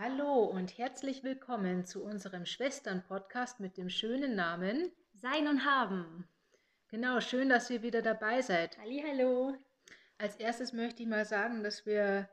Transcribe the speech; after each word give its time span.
Hallo 0.00 0.44
und 0.44 0.78
herzlich 0.78 1.24
willkommen 1.24 1.84
zu 1.84 2.04
unserem 2.04 2.46
Schwestern-Podcast 2.46 3.58
mit 3.58 3.76
dem 3.76 3.88
schönen 3.88 4.36
Namen 4.36 4.92
Sein 5.12 5.48
und 5.48 5.64
Haben. 5.64 6.28
Genau, 6.86 7.20
schön, 7.20 7.48
dass 7.48 7.68
ihr 7.68 7.82
wieder 7.82 8.00
dabei 8.00 8.40
seid. 8.40 8.78
Hallo. 8.78 9.56
Als 10.16 10.36
erstes 10.36 10.72
möchte 10.72 11.02
ich 11.02 11.08
mal 11.08 11.24
sagen, 11.24 11.64
dass 11.64 11.84
wir 11.84 12.28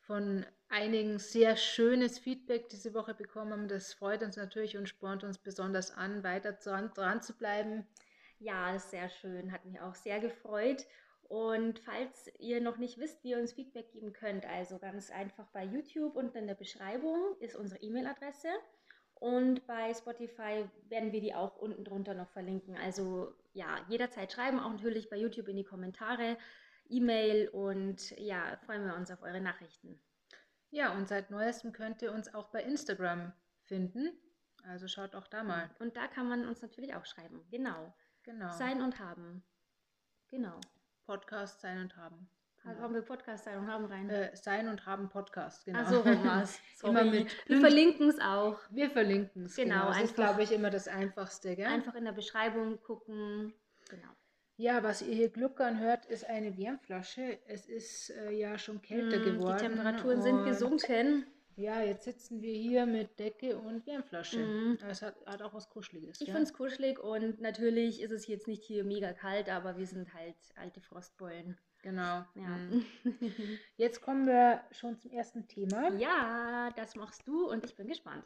von 0.00 0.46
einigen 0.70 1.18
sehr 1.18 1.56
schönes 1.56 2.18
Feedback 2.18 2.70
diese 2.70 2.94
Woche 2.94 3.12
bekommen 3.12 3.52
haben. 3.52 3.68
Das 3.68 3.92
freut 3.92 4.22
uns 4.22 4.38
natürlich 4.38 4.78
und 4.78 4.88
spornt 4.88 5.22
uns 5.22 5.36
besonders 5.36 5.90
an, 5.90 6.24
weiter 6.24 6.52
dran, 6.52 6.90
dran 6.94 7.20
zu 7.20 7.36
bleiben. 7.36 7.86
Ja, 8.38 8.72
das 8.72 8.84
ist 8.84 8.92
sehr 8.92 9.10
schön, 9.10 9.52
hat 9.52 9.66
mich 9.66 9.78
auch 9.78 9.94
sehr 9.94 10.20
gefreut. 10.20 10.86
Und 11.30 11.78
falls 11.78 12.28
ihr 12.40 12.60
noch 12.60 12.76
nicht 12.76 12.98
wisst, 12.98 13.22
wie 13.22 13.30
ihr 13.30 13.38
uns 13.38 13.52
Feedback 13.52 13.92
geben 13.92 14.12
könnt, 14.12 14.44
also 14.46 14.80
ganz 14.80 15.12
einfach 15.12 15.46
bei 15.52 15.64
YouTube 15.64 16.16
unten 16.16 16.36
in 16.38 16.48
der 16.48 16.56
Beschreibung 16.56 17.36
ist 17.38 17.54
unsere 17.54 17.80
E-Mail-Adresse. 17.80 18.48
Und 19.14 19.64
bei 19.68 19.94
Spotify 19.94 20.68
werden 20.88 21.12
wir 21.12 21.20
die 21.20 21.32
auch 21.32 21.56
unten 21.56 21.84
drunter 21.84 22.14
noch 22.14 22.28
verlinken. 22.30 22.76
Also 22.76 23.32
ja, 23.52 23.78
jederzeit 23.88 24.32
schreiben, 24.32 24.58
auch 24.58 24.72
natürlich 24.72 25.08
bei 25.08 25.18
YouTube 25.18 25.46
in 25.46 25.56
die 25.56 25.62
Kommentare, 25.62 26.36
E-Mail 26.88 27.48
und 27.50 28.10
ja, 28.18 28.56
freuen 28.66 28.84
wir 28.84 28.96
uns 28.96 29.12
auf 29.12 29.22
eure 29.22 29.40
Nachrichten. 29.40 30.00
Ja, 30.70 30.92
und 30.96 31.06
seit 31.06 31.30
neuestem 31.30 31.70
könnt 31.70 32.02
ihr 32.02 32.12
uns 32.12 32.34
auch 32.34 32.48
bei 32.48 32.64
Instagram 32.64 33.32
finden. 33.66 34.10
Also 34.64 34.88
schaut 34.88 35.14
auch 35.14 35.28
da 35.28 35.44
mal. 35.44 35.70
Und 35.78 35.96
da 35.96 36.08
kann 36.08 36.28
man 36.28 36.48
uns 36.48 36.60
natürlich 36.60 36.92
auch 36.96 37.06
schreiben. 37.06 37.46
Genau. 37.52 37.94
Genau. 38.24 38.50
Sein 38.50 38.82
und 38.82 38.98
haben. 38.98 39.44
Genau. 40.26 40.58
Podcast 41.10 41.60
sein 41.60 41.78
und 41.78 41.96
haben. 41.96 42.28
Also 42.64 42.82
haben 42.82 42.94
wir 42.94 43.02
Podcast 43.02 43.44
sein 43.44 43.58
und 43.58 43.66
haben 43.66 43.86
rein. 43.86 44.08
Äh, 44.08 44.30
sein 44.36 44.68
und 44.68 44.86
haben 44.86 45.08
Podcast, 45.08 45.64
genau. 45.64 45.80
Ach 45.82 45.90
so, 45.90 46.04
war's. 46.04 46.60
Immer 46.84 47.02
mit 47.02 47.26
wir 47.48 47.58
verlinken 47.58 48.08
es 48.08 48.20
auch. 48.20 48.60
Wir 48.70 48.90
verlinken 48.90 49.46
es. 49.46 49.56
Genau, 49.56 49.88
Das 49.88 50.02
ist, 50.02 50.14
glaube 50.14 50.44
ich, 50.44 50.52
immer 50.52 50.70
das 50.70 50.86
Einfachste, 50.86 51.56
gell? 51.56 51.66
Einfach 51.66 51.96
in 51.96 52.04
der 52.04 52.12
Beschreibung 52.12 52.80
gucken. 52.80 53.52
Genau. 53.88 54.06
Ja, 54.56 54.84
was 54.84 55.02
ihr 55.02 55.12
hier 55.12 55.30
gluckern 55.30 55.80
hört, 55.80 56.06
ist 56.06 56.24
eine 56.26 56.56
Wärmflasche. 56.56 57.40
Es 57.48 57.66
ist 57.66 58.10
äh, 58.10 58.30
ja 58.30 58.56
schon 58.56 58.80
kälter 58.80 59.18
Mm, 59.18 59.24
geworden. 59.24 59.56
Die 59.58 59.64
Temperaturen 59.64 60.22
sind 60.22 60.44
gesunken. 60.44 61.26
Ja, 61.56 61.82
jetzt 61.82 62.04
sitzen 62.04 62.40
wir 62.42 62.54
hier 62.54 62.86
mit 62.86 63.18
Decke 63.18 63.58
und 63.58 63.86
Wärmflasche. 63.86 64.38
Mhm. 64.38 64.78
Es 64.88 65.02
hat, 65.02 65.14
hat 65.26 65.42
auch 65.42 65.52
was 65.52 65.68
Kuscheliges. 65.68 66.20
Ich 66.20 66.26
gell? 66.26 66.34
finde 66.34 66.48
es 66.48 66.54
kuschelig 66.54 66.98
und 66.98 67.40
natürlich 67.40 68.00
ist 68.00 68.12
es 68.12 68.26
jetzt 68.26 68.48
nicht 68.48 68.64
hier 68.64 68.84
mega 68.84 69.12
kalt, 69.12 69.48
aber 69.48 69.76
wir 69.76 69.86
sind 69.86 70.14
halt 70.14 70.36
alte 70.56 70.80
Frostbeulen. 70.80 71.58
Genau. 71.82 72.24
Ja. 72.34 72.56
Mhm. 72.56 72.84
Jetzt 73.76 74.02
kommen 74.02 74.26
wir 74.26 74.62
schon 74.70 74.98
zum 74.98 75.10
ersten 75.12 75.48
Thema. 75.48 75.90
ja, 75.94 76.70
das 76.76 76.94
machst 76.94 77.26
du 77.26 77.48
und 77.48 77.64
ich 77.64 77.74
bin 77.74 77.88
gespannt. 77.88 78.24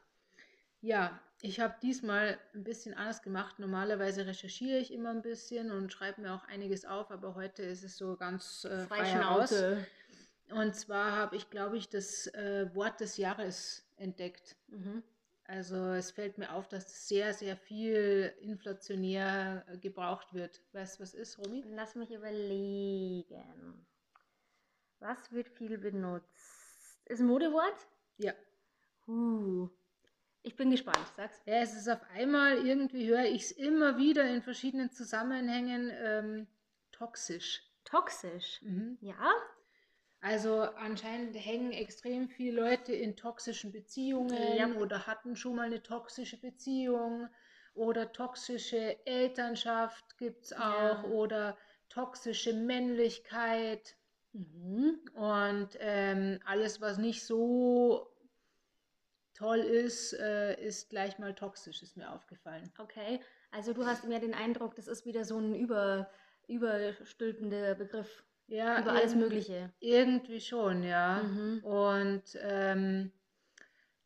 Ja, 0.81 1.19
ich 1.41 1.61
habe 1.61 1.75
diesmal 1.83 2.39
ein 2.53 2.63
bisschen 2.63 2.93
anders 2.95 3.23
gemacht. 3.23 3.59
Normalerweise 3.59 4.27
recherchiere 4.27 4.79
ich 4.79 4.93
immer 4.93 5.11
ein 5.11 5.23
bisschen 5.23 5.71
und 5.71 5.91
schreibe 5.91 6.21
mir 6.21 6.35
auch 6.35 6.45
einiges 6.45 6.85
auf, 6.85 7.11
aber 7.11 7.35
heute 7.35 7.63
ist 7.63 7.85
es 7.85 7.97
so 7.97 8.17
ganz 8.17 8.67
äh, 8.67 8.85
frei 8.87 9.05
heraus. 9.05 9.51
Und 10.51 10.75
zwar 10.75 11.13
habe 11.13 11.37
ich, 11.37 11.51
glaube 11.51 11.77
ich, 11.77 11.89
das 11.89 12.27
äh, 12.29 12.69
Wort 12.75 13.01
des 13.01 13.17
Jahres 13.17 13.87
entdeckt. 13.97 14.57
Mhm. 14.69 15.03
Also 15.47 15.77
es 15.93 16.11
fällt 16.11 16.39
mir 16.39 16.53
auf, 16.53 16.69
dass 16.69 17.07
sehr, 17.07 17.35
sehr 17.35 17.57
viel 17.57 18.35
inflationär 18.41 19.65
äh, 19.69 19.79
gebraucht 19.79 20.33
wird. 20.33 20.63
Weißt 20.73 20.99
du, 20.99 21.03
was 21.03 21.15
ist, 21.15 21.39
Romy? 21.39 21.63
Lass 21.69 21.95
mich 21.95 22.11
überlegen. 22.11 23.87
Was 25.01 25.33
wird 25.33 25.49
viel 25.51 25.77
benutzt? 25.77 27.01
Ist 27.05 27.21
ein 27.21 27.27
Modewort? 27.27 27.87
Ja. 28.17 28.33
Uh. 29.07 29.69
Ich 30.43 30.57
bin 30.57 30.71
gespannt, 30.71 31.07
sag's. 31.17 31.41
Ja, 31.47 31.57
es 31.57 31.75
ist 31.75 31.89
auf 31.89 32.03
einmal, 32.15 32.67
irgendwie 32.67 33.07
höre 33.09 33.25
ich 33.25 33.45
es 33.45 33.51
immer 33.51 33.97
wieder 33.99 34.25
in 34.25 34.43
verschiedenen 34.43 34.91
Zusammenhängen 34.91 35.91
ähm, 35.95 36.47
toxisch. 36.93 37.63
Toxisch. 37.85 38.61
Mhm. 38.63 38.99
Ja? 39.01 39.31
Also 40.25 40.63
anscheinend 40.63 41.37
hängen 41.37 41.73
extrem 41.73 42.31
viele 42.31 42.59
Leute 42.59 42.95
in 42.95 43.15
toxischen 43.15 43.73
Beziehungen 43.73 44.57
Ja. 44.57 44.81
oder 44.81 45.07
hatten 45.07 45.37
schon 45.37 45.57
mal 45.57 45.67
eine 45.67 45.83
toxische 45.83 46.41
Beziehung 46.41 47.29
oder 47.75 48.11
toxische 48.11 49.05
Elternschaft 49.07 50.17
gibt 50.17 50.47
es 50.47 50.51
Ja. 50.53 50.99
auch 50.99 51.05
oder 51.11 51.59
toxische 51.91 52.55
Männlichkeit 52.55 53.97
Mhm. 54.33 54.99
und 55.15 55.77
ähm, 55.79 56.41
alles, 56.47 56.81
was 56.81 56.97
nicht 56.97 57.23
so 57.23 58.11
toll 59.35 59.59
ist, 59.59 60.15
äh, 60.15 60.59
ist 60.59 60.89
gleich 60.89 61.19
mal 61.19 61.35
toxisch, 61.35 61.83
ist 61.83 61.99
mir 61.99 62.11
aufgefallen. 62.11 62.73
Okay. 62.79 63.21
Also 63.51 63.75
du 63.75 63.85
hast 63.85 64.05
mehr 64.05 64.21
den 64.21 64.33
Eindruck, 64.33 64.75
das 64.75 64.89
ist 64.89 65.05
wieder 65.05 65.27
so 65.27 65.39
ein 65.39 65.55
über, 65.55 66.11
überstülpender 66.49 67.75
Begriff. 67.75 68.25
Ja, 68.47 68.81
über 68.81 68.93
alles 68.93 69.15
Mögliche. 69.15 69.73
Irgendwie 69.81 70.41
schon, 70.41 70.83
ja. 70.83 71.23
Mhm. 71.23 71.65
Und 71.65 72.39
ähm, 72.41 73.13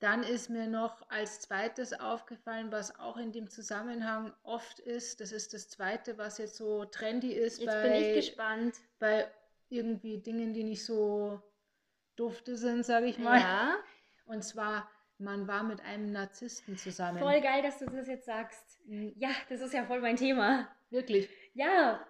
dann 0.00 0.22
ist 0.22 0.48
mir 0.48 0.68
noch 0.68 1.08
als 1.10 1.40
zweites 1.40 1.92
aufgefallen, 1.92 2.70
was 2.70 2.98
auch 2.98 3.16
in 3.16 3.32
dem 3.32 3.50
Zusammenhang 3.50 4.32
oft 4.44 4.78
ist, 4.78 5.20
das 5.20 5.32
ist 5.32 5.54
das 5.54 5.68
zweite, 5.68 6.18
was 6.18 6.38
jetzt 6.38 6.56
so 6.56 6.84
trendy 6.84 7.32
ist 7.32 7.60
Jetzt 7.60 7.66
bei, 7.66 7.82
bin 7.82 7.92
ich 7.92 8.14
gespannt. 8.14 8.76
bei 9.00 9.28
irgendwie 9.70 10.18
Dingen, 10.18 10.54
die 10.54 10.62
nicht 10.64 10.84
so 10.84 11.42
dufte 12.16 12.56
sind, 12.56 12.84
sage 12.84 13.06
ich 13.06 13.18
mal. 13.18 13.40
Ja. 13.40 13.76
Und 14.26 14.42
zwar, 14.44 14.88
man 15.18 15.48
war 15.48 15.64
mit 15.64 15.80
einem 15.80 16.12
Narzissten 16.12 16.76
zusammen. 16.76 17.18
Voll 17.18 17.40
geil, 17.40 17.62
dass 17.62 17.78
du 17.78 17.86
das 17.86 18.06
jetzt 18.06 18.26
sagst. 18.26 18.78
Ja, 18.86 19.30
das 19.48 19.60
ist 19.60 19.74
ja 19.74 19.84
voll 19.84 20.00
mein 20.00 20.16
Thema. 20.16 20.68
Wirklich. 20.90 21.28
Ja, 21.54 22.06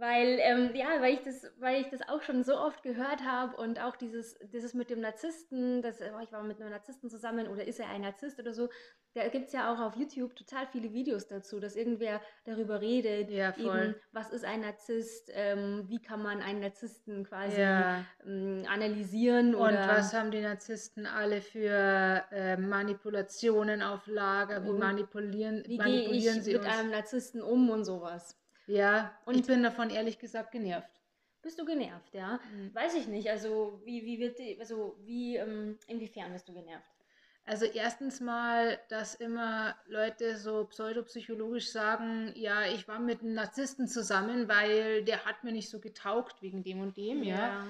weil, 0.00 0.38
ähm, 0.40 0.74
ja, 0.74 1.00
weil 1.00 1.14
ich 1.14 1.20
das, 1.22 1.46
weil 1.58 1.80
ich 1.82 1.88
das 1.88 2.00
auch 2.08 2.22
schon 2.22 2.42
so 2.42 2.56
oft 2.58 2.82
gehört 2.82 3.22
habe 3.24 3.56
und 3.56 3.78
auch 3.80 3.96
dieses, 3.96 4.36
dieses 4.52 4.74
mit 4.74 4.90
dem 4.90 5.00
Narzissten, 5.00 5.82
das, 5.82 6.00
oh, 6.00 6.18
ich 6.22 6.32
war 6.32 6.42
mit 6.42 6.60
einem 6.60 6.70
Narzissten 6.70 7.10
zusammen 7.10 7.46
oder 7.48 7.66
ist 7.66 7.78
er 7.80 7.88
ein 7.90 8.00
Narzisst 8.02 8.38
oder 8.40 8.52
so, 8.54 8.68
da 9.14 9.28
gibt 9.28 9.48
es 9.48 9.52
ja 9.52 9.72
auch 9.72 9.80
auf 9.80 9.96
YouTube 9.96 10.36
total 10.36 10.66
viele 10.68 10.92
Videos 10.92 11.26
dazu, 11.26 11.58
dass 11.60 11.76
irgendwer 11.76 12.20
darüber 12.44 12.80
redet, 12.80 13.30
Ja, 13.30 13.54
eben, 13.56 13.94
was 14.12 14.30
ist 14.30 14.44
ein 14.44 14.60
Narzisst, 14.60 15.30
ähm, 15.34 15.84
wie 15.88 16.00
kann 16.00 16.22
man 16.22 16.40
einen 16.40 16.60
Narzissten 16.60 17.24
quasi 17.24 17.60
Ja. 17.60 18.04
ähm, 18.24 18.64
analysieren 18.68 19.54
Und 19.54 19.72
was 19.74 20.14
haben 20.14 20.30
die 20.30 20.40
Narzissten 20.40 21.06
alle 21.06 21.42
für 21.42 22.24
äh, 22.30 22.56
Manipulationen 22.56 23.82
auf 23.82 24.06
Lager? 24.06 24.64
Wie 24.64 24.70
Und 24.70 24.78
manipulieren, 24.78 25.64
wie 25.66 25.76
manipulieren 25.76 26.38
ich 26.38 26.44
sie 26.44 26.52
mit 26.52 26.60
uns? 26.64 26.74
einem 26.74 26.90
Narzissten 26.90 27.42
um 27.42 27.68
und 27.70 27.84
sowas. 27.84 28.36
Ja, 28.70 29.18
und 29.26 29.36
ich 29.36 29.46
bin 29.46 29.62
davon 29.62 29.90
ehrlich 29.90 30.18
gesagt 30.18 30.52
genervt. 30.52 30.90
Bist 31.42 31.58
du 31.58 31.64
genervt, 31.64 32.14
ja? 32.14 32.38
Mhm. 32.52 32.74
Weiß 32.74 32.94
ich 32.94 33.06
nicht. 33.08 33.28
Also 33.30 33.80
wie, 33.84 34.04
wie 34.04 34.18
wird 34.20 34.38
die, 34.38 34.58
also 34.60 34.96
wie, 35.00 35.36
ähm, 35.36 35.78
inwiefern 35.86 36.32
bist 36.32 36.48
du 36.48 36.54
genervt? 36.54 36.86
Also 37.46 37.64
erstens 37.64 38.20
mal, 38.20 38.78
dass 38.88 39.14
immer 39.14 39.74
Leute 39.86 40.36
so 40.36 40.66
pseudopsychologisch 40.66 41.70
sagen, 41.70 42.32
ja, 42.36 42.66
ich 42.66 42.86
war 42.86 43.00
mit 43.00 43.22
einem 43.22 43.32
Narzissten 43.32 43.88
zusammen, 43.88 44.48
weil 44.48 45.02
der 45.04 45.24
hat 45.24 45.42
mir 45.42 45.52
nicht 45.52 45.70
so 45.70 45.80
getaugt 45.80 46.42
wegen 46.42 46.62
dem 46.62 46.80
und 46.80 46.96
dem, 46.96 47.22
ja. 47.22 47.66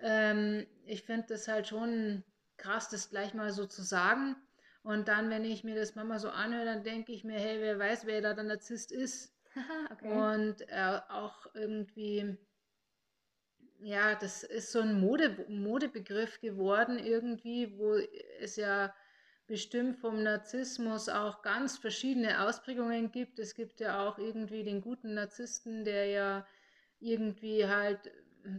Ähm, 0.00 0.66
ich 0.84 1.02
finde 1.02 1.26
das 1.28 1.48
halt 1.48 1.66
schon 1.66 2.22
krass, 2.56 2.88
das 2.90 3.10
gleich 3.10 3.34
mal 3.34 3.50
so 3.50 3.66
zu 3.66 3.82
sagen. 3.82 4.36
Und 4.82 5.08
dann, 5.08 5.30
wenn 5.30 5.44
ich 5.44 5.64
mir 5.64 5.74
das 5.74 5.96
manchmal 5.96 6.20
so 6.20 6.28
anhöre, 6.28 6.66
dann 6.66 6.84
denke 6.84 7.12
ich 7.12 7.24
mir, 7.24 7.38
hey, 7.38 7.60
wer 7.60 7.78
weiß, 7.78 8.06
wer 8.06 8.20
da 8.20 8.34
der 8.34 8.44
Narzisst 8.44 8.92
ist. 8.92 9.35
Okay. 9.92 10.24
Und 10.24 10.62
äh, 10.68 11.00
auch 11.08 11.46
irgendwie, 11.54 12.36
ja, 13.80 14.14
das 14.14 14.42
ist 14.42 14.72
so 14.72 14.80
ein 14.80 15.00
Mode, 15.00 15.46
Modebegriff 15.48 16.40
geworden 16.40 16.98
irgendwie, 16.98 17.78
wo 17.78 17.94
es 18.40 18.56
ja 18.56 18.94
bestimmt 19.46 19.96
vom 19.98 20.22
Narzissmus 20.22 21.08
auch 21.08 21.42
ganz 21.42 21.78
verschiedene 21.78 22.42
Ausprägungen 22.46 23.12
gibt. 23.12 23.38
Es 23.38 23.54
gibt 23.54 23.80
ja 23.80 24.06
auch 24.06 24.18
irgendwie 24.18 24.64
den 24.64 24.80
guten 24.80 25.14
Narzissten, 25.14 25.84
der 25.84 26.06
ja 26.06 26.46
irgendwie 26.98 27.66
halt 27.66 28.10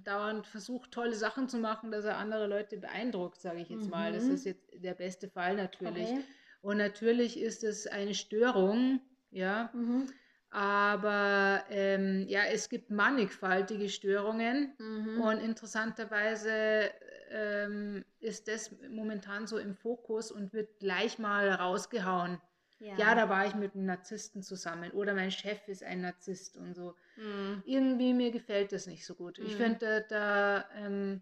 dauernd 0.03 0.47
versucht, 0.47 0.91
tolle 0.91 1.15
Sachen 1.15 1.49
zu 1.49 1.57
machen, 1.57 1.91
dass 1.91 2.05
er 2.05 2.17
andere 2.17 2.47
Leute 2.47 2.77
beeindruckt, 2.77 3.41
sage 3.41 3.59
ich 3.61 3.69
jetzt 3.69 3.89
mal. 3.89 4.13
Das 4.13 4.27
Mhm. 4.27 4.33
ist 4.33 4.45
jetzt 4.45 4.69
der 4.73 4.93
beste 4.93 5.29
Fall 5.29 5.55
natürlich. 5.55 6.09
Okay. 6.09 6.23
Und 6.61 6.77
natürlich 6.77 7.39
ist 7.39 7.63
es 7.63 7.87
eine 7.87 8.13
Störung, 8.13 9.01
ja. 9.31 9.73
Mhm. 9.73 10.07
Aber 10.49 11.63
ähm, 11.69 12.25
ja, 12.27 12.43
es 12.45 12.69
gibt 12.69 12.89
mannigfaltige 12.89 13.89
Störungen 13.89 14.73
Mhm. 14.79 15.21
und 15.21 15.39
interessanterweise 15.39 16.89
ähm, 17.29 18.05
ist 18.19 18.47
das 18.47 18.71
momentan 18.89 19.45
so 19.47 19.57
im 19.57 19.75
Fokus 19.75 20.31
und 20.31 20.53
wird 20.53 20.79
gleich 20.79 21.19
mal 21.19 21.49
rausgehauen. 21.49 22.41
Ja. 22.79 23.15
da 23.15 23.27
war 23.27 23.45
ich 23.45 23.55
mit 23.55 23.73
einem 23.75 23.85
Narzissten 23.85 24.43
zusammen 24.43 24.91
oder 24.91 25.13
mein 25.13 25.31
Chef 25.31 25.67
ist 25.67 25.83
ein 25.83 26.01
Narzisst 26.01 26.55
und 26.55 26.73
so. 26.75 26.95
Mhm. 27.17 27.63
Irgendwie 27.65 28.13
mir 28.13 28.31
gefällt 28.31 28.71
das 28.71 28.87
nicht 28.87 29.05
so 29.05 29.15
gut. 29.15 29.39
Ich 29.39 29.53
Mhm. 29.53 29.57
finde, 29.57 30.05
da, 30.07 30.69
ähm, 30.75 31.21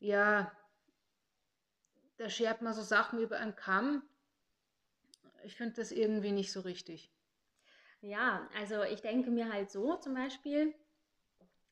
ja, 0.00 0.52
da 2.18 2.28
schert 2.28 2.62
man 2.62 2.74
so 2.74 2.82
Sachen 2.82 3.18
über 3.20 3.38
einen 3.38 3.56
Kamm. 3.56 4.02
Ich 5.44 5.56
finde 5.56 5.74
das 5.76 5.92
irgendwie 5.92 6.32
nicht 6.32 6.52
so 6.52 6.60
richtig. 6.60 7.13
Ja, 8.06 8.46
also 8.60 8.82
ich 8.82 9.00
denke 9.00 9.30
mir 9.30 9.50
halt 9.50 9.70
so 9.70 9.96
zum 9.96 10.12
Beispiel, 10.12 10.74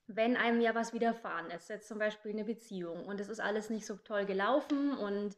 wenn 0.06 0.38
einem 0.38 0.62
ja 0.62 0.74
was 0.74 0.94
widerfahren 0.94 1.50
ist, 1.50 1.68
jetzt 1.68 1.88
zum 1.88 1.98
Beispiel 1.98 2.32
eine 2.32 2.44
Beziehung 2.44 3.04
und 3.04 3.20
es 3.20 3.28
ist 3.28 3.38
alles 3.38 3.68
nicht 3.68 3.84
so 3.84 3.96
toll 3.96 4.24
gelaufen 4.24 4.96
und 4.96 5.36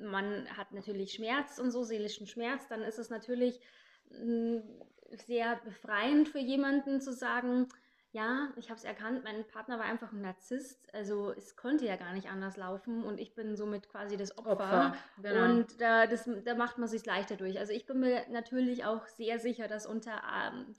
man 0.00 0.48
hat 0.56 0.72
natürlich 0.72 1.12
Schmerz 1.12 1.58
und 1.58 1.70
so, 1.70 1.82
seelischen 1.82 2.26
Schmerz, 2.26 2.68
dann 2.68 2.80
ist 2.80 2.98
es 2.98 3.10
natürlich 3.10 3.60
hm, 4.08 4.62
sehr 5.10 5.56
befreiend 5.56 6.30
für 6.30 6.38
jemanden 6.38 7.02
zu 7.02 7.12
sagen, 7.12 7.68
ja, 8.12 8.52
ich 8.56 8.70
habe 8.70 8.78
es 8.78 8.84
erkannt, 8.84 9.22
mein 9.22 9.46
Partner 9.46 9.78
war 9.78 9.84
einfach 9.84 10.12
ein 10.12 10.20
Narzisst, 10.20 10.92
also 10.92 11.30
es 11.30 11.56
konnte 11.56 11.86
ja 11.86 11.94
gar 11.94 12.12
nicht 12.12 12.28
anders 12.28 12.56
laufen 12.56 13.04
und 13.04 13.20
ich 13.20 13.34
bin 13.34 13.56
somit 13.56 13.88
quasi 13.88 14.16
das 14.16 14.36
Opfer. 14.36 14.52
Opfer 14.52 14.96
genau. 15.22 15.44
Und 15.44 15.80
da, 15.80 16.08
das, 16.08 16.28
da 16.44 16.56
macht 16.56 16.78
man 16.78 16.88
sich 16.88 17.06
leichter 17.06 17.36
durch. 17.36 17.58
Also 17.60 17.72
ich 17.72 17.86
bin 17.86 18.00
mir 18.00 18.26
natürlich 18.30 18.84
auch 18.84 19.06
sehr 19.06 19.38
sicher, 19.38 19.68
dass 19.68 19.86
unter 19.86 20.20
ähm, 20.34 20.74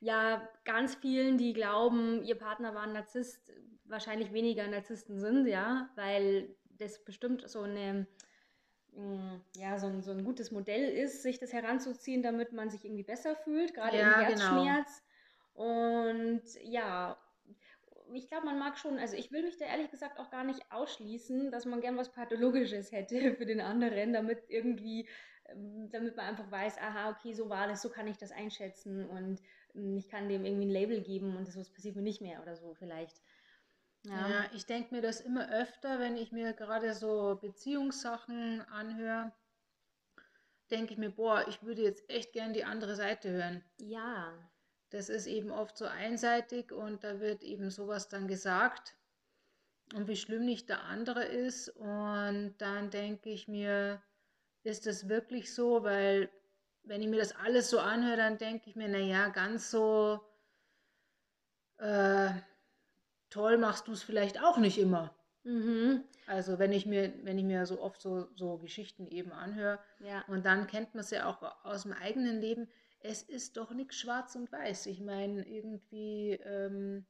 ja 0.00 0.48
ganz 0.64 0.96
vielen, 0.96 1.38
die 1.38 1.52
glauben, 1.52 2.24
ihr 2.24 2.36
Partner 2.36 2.74
war 2.74 2.82
ein 2.82 2.94
Narzisst, 2.94 3.52
wahrscheinlich 3.84 4.32
weniger 4.32 4.66
Narzissten 4.66 5.20
sind, 5.20 5.46
ja, 5.46 5.88
weil 5.94 6.56
das 6.78 7.04
bestimmt 7.04 7.48
so 7.48 7.60
eine 7.60 8.08
mm, 8.90 9.36
ja, 9.56 9.78
so 9.78 9.86
ein, 9.86 10.02
so 10.02 10.10
ein 10.10 10.24
gutes 10.24 10.50
Modell 10.50 10.90
ist, 10.90 11.22
sich 11.22 11.38
das 11.38 11.52
heranzuziehen, 11.52 12.24
damit 12.24 12.52
man 12.52 12.70
sich 12.70 12.84
irgendwie 12.84 13.04
besser 13.04 13.36
fühlt, 13.36 13.72
gerade 13.72 13.98
ja, 13.98 14.20
im 14.20 14.34
genau. 14.34 14.40
Herzschmerz. 14.40 14.98
Genau. 14.98 15.11
Und 15.54 16.42
ja, 16.62 17.18
ich 18.14 18.28
glaube, 18.28 18.46
man 18.46 18.58
mag 18.58 18.78
schon, 18.78 18.98
also 18.98 19.16
ich 19.16 19.30
will 19.32 19.42
mich 19.42 19.56
da 19.58 19.66
ehrlich 19.66 19.90
gesagt 19.90 20.18
auch 20.18 20.30
gar 20.30 20.44
nicht 20.44 20.60
ausschließen, 20.70 21.50
dass 21.50 21.66
man 21.66 21.80
gern 21.80 21.96
was 21.96 22.12
Pathologisches 22.12 22.92
hätte 22.92 23.34
für 23.36 23.46
den 23.46 23.60
anderen, 23.60 24.12
damit 24.12 24.42
irgendwie, 24.48 25.08
ähm, 25.46 25.88
damit 25.90 26.16
man 26.16 26.26
einfach 26.26 26.50
weiß, 26.50 26.78
aha, 26.78 27.10
okay, 27.10 27.32
so 27.34 27.48
war 27.48 27.68
das, 27.68 27.82
so 27.82 27.88
kann 27.90 28.06
ich 28.06 28.18
das 28.18 28.32
einschätzen 28.32 29.08
und 29.08 29.40
hm, 29.74 29.96
ich 29.96 30.08
kann 30.08 30.28
dem 30.28 30.44
irgendwie 30.44 30.66
ein 30.66 30.70
Label 30.70 31.00
geben 31.00 31.36
und 31.36 31.46
das 31.46 31.72
passiert 31.72 31.96
mir 31.96 32.02
nicht 32.02 32.20
mehr 32.20 32.42
oder 32.42 32.56
so 32.56 32.74
vielleicht. 32.74 33.20
Ja, 34.04 34.28
ja 34.28 34.44
ich 34.54 34.66
denke 34.66 34.94
mir 34.94 35.02
das 35.02 35.20
immer 35.20 35.50
öfter, 35.50 35.98
wenn 35.98 36.16
ich 36.16 36.32
mir 36.32 36.52
gerade 36.52 36.94
so 36.94 37.38
Beziehungssachen 37.40 38.62
anhöre, 38.62 39.32
denke 40.70 40.94
ich 40.94 40.98
mir, 40.98 41.10
boah, 41.10 41.46
ich 41.48 41.62
würde 41.62 41.82
jetzt 41.82 42.08
echt 42.10 42.32
gern 42.32 42.54
die 42.54 42.64
andere 42.64 42.96
Seite 42.96 43.30
hören. 43.30 43.62
Ja. 43.78 44.32
Das 44.92 45.08
ist 45.08 45.26
eben 45.26 45.50
oft 45.50 45.78
so 45.78 45.86
einseitig 45.86 46.70
und 46.70 47.02
da 47.02 47.18
wird 47.18 47.42
eben 47.42 47.70
sowas 47.70 48.08
dann 48.08 48.28
gesagt 48.28 48.94
und 49.94 50.06
wie 50.06 50.16
schlimm 50.16 50.44
nicht 50.44 50.68
der 50.68 50.84
andere 50.84 51.24
ist. 51.24 51.70
Und 51.70 52.54
dann 52.58 52.90
denke 52.90 53.30
ich 53.30 53.48
mir, 53.48 54.02
ist 54.64 54.84
das 54.86 55.08
wirklich 55.08 55.54
so? 55.54 55.82
Weil 55.82 56.30
wenn 56.82 57.00
ich 57.00 57.08
mir 57.08 57.18
das 57.18 57.34
alles 57.34 57.70
so 57.70 57.78
anhöre, 57.78 58.18
dann 58.18 58.36
denke 58.36 58.68
ich 58.68 58.76
mir, 58.76 58.88
naja, 58.88 59.28
ganz 59.30 59.70
so 59.70 60.20
äh, 61.78 62.30
toll 63.30 63.56
machst 63.56 63.88
du 63.88 63.92
es 63.92 64.02
vielleicht 64.02 64.42
auch 64.42 64.58
nicht 64.58 64.76
immer. 64.76 65.16
Mhm. 65.44 66.04
Also 66.26 66.58
wenn 66.58 66.72
ich 66.72 66.84
mir, 66.84 67.12
wenn 67.24 67.38
ich 67.38 67.44
mir 67.44 67.64
so 67.64 67.80
oft 67.80 68.00
so, 68.02 68.28
so 68.36 68.58
Geschichten 68.58 69.06
eben 69.06 69.32
anhöre 69.32 69.80
ja. 70.00 70.22
und 70.28 70.44
dann 70.44 70.66
kennt 70.66 70.94
man 70.94 71.00
es 71.00 71.10
ja 71.10 71.26
auch 71.26 71.42
aus 71.64 71.84
dem 71.84 71.92
eigenen 71.94 72.40
Leben, 72.40 72.68
es 73.02 73.22
ist 73.22 73.56
doch 73.56 73.72
nichts 73.72 73.96
schwarz 73.96 74.34
und 74.36 74.50
weiß. 74.50 74.86
Ich 74.86 75.00
meine, 75.00 75.46
irgendwie 75.46 76.32
ähm, 76.44 77.06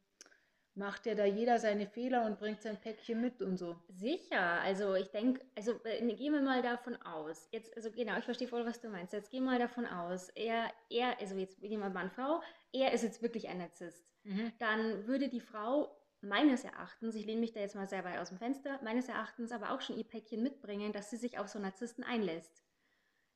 macht 0.75 1.07
ja 1.07 1.15
da 1.15 1.25
jeder 1.25 1.59
seine 1.59 1.87
Fehler 1.87 2.25
und 2.25 2.39
bringt 2.39 2.63
sein 2.63 2.81
Päckchen 2.81 3.21
mit 3.21 3.43
und 3.43 3.57
so. 3.59 3.77
Sicher, 3.89 4.61
also 4.63 4.95
ich 4.95 5.11
denke, 5.11 5.45
also 5.55 5.73
äh, 5.85 6.01
gehen 6.15 6.33
wir 6.33 6.41
mal 6.41 6.63
davon 6.63 6.97
aus, 7.03 7.49
jetzt, 7.53 7.77
also 7.77 7.91
genau, 7.91 8.17
ich 8.19 8.25
verstehe 8.25 8.49
voll, 8.49 8.65
was 8.65 8.81
du 8.81 8.89
meinst, 8.89 9.13
jetzt 9.13 9.31
gehen 9.31 9.45
wir 9.45 9.51
mal 9.53 9.59
davon 9.59 9.87
aus, 9.87 10.31
er, 10.31 10.71
er, 10.89 11.21
also 11.21 11.37
jetzt 11.37 11.61
nehmen 11.61 11.83
wir 11.83 11.91
Mann, 11.91 12.11
Frau, 12.11 12.41
er 12.73 12.93
ist 12.93 13.03
jetzt 13.03 13.23
wirklich 13.23 13.49
ein 13.49 13.59
Narzisst, 13.59 14.07
mhm. 14.25 14.53
dann 14.59 15.07
würde 15.07 15.29
die 15.29 15.41
Frau 15.41 15.95
meines 16.23 16.65
Erachtens, 16.65 17.17
ich 17.17 17.27
lehne 17.27 17.41
mich 17.41 17.53
da 17.53 17.61
jetzt 17.61 17.75
mal 17.75 17.89
sehr 17.89 18.05
weit 18.05 18.19
aus 18.19 18.31
dem 18.31 18.39
Fenster, 18.39 18.81
meines 18.83 19.09
Erachtens 19.09 19.53
aber 19.53 19.73
auch 19.73 19.81
schon 19.81 19.99
ihr 19.99 20.05
Päckchen 20.05 20.43
mitbringen, 20.43 20.93
dass 20.93 21.11
sie 21.11 21.17
sich 21.17 21.39
auf 21.39 21.49
so 21.49 21.59
Narzissten 21.59 22.05
einlässt. 22.05 22.63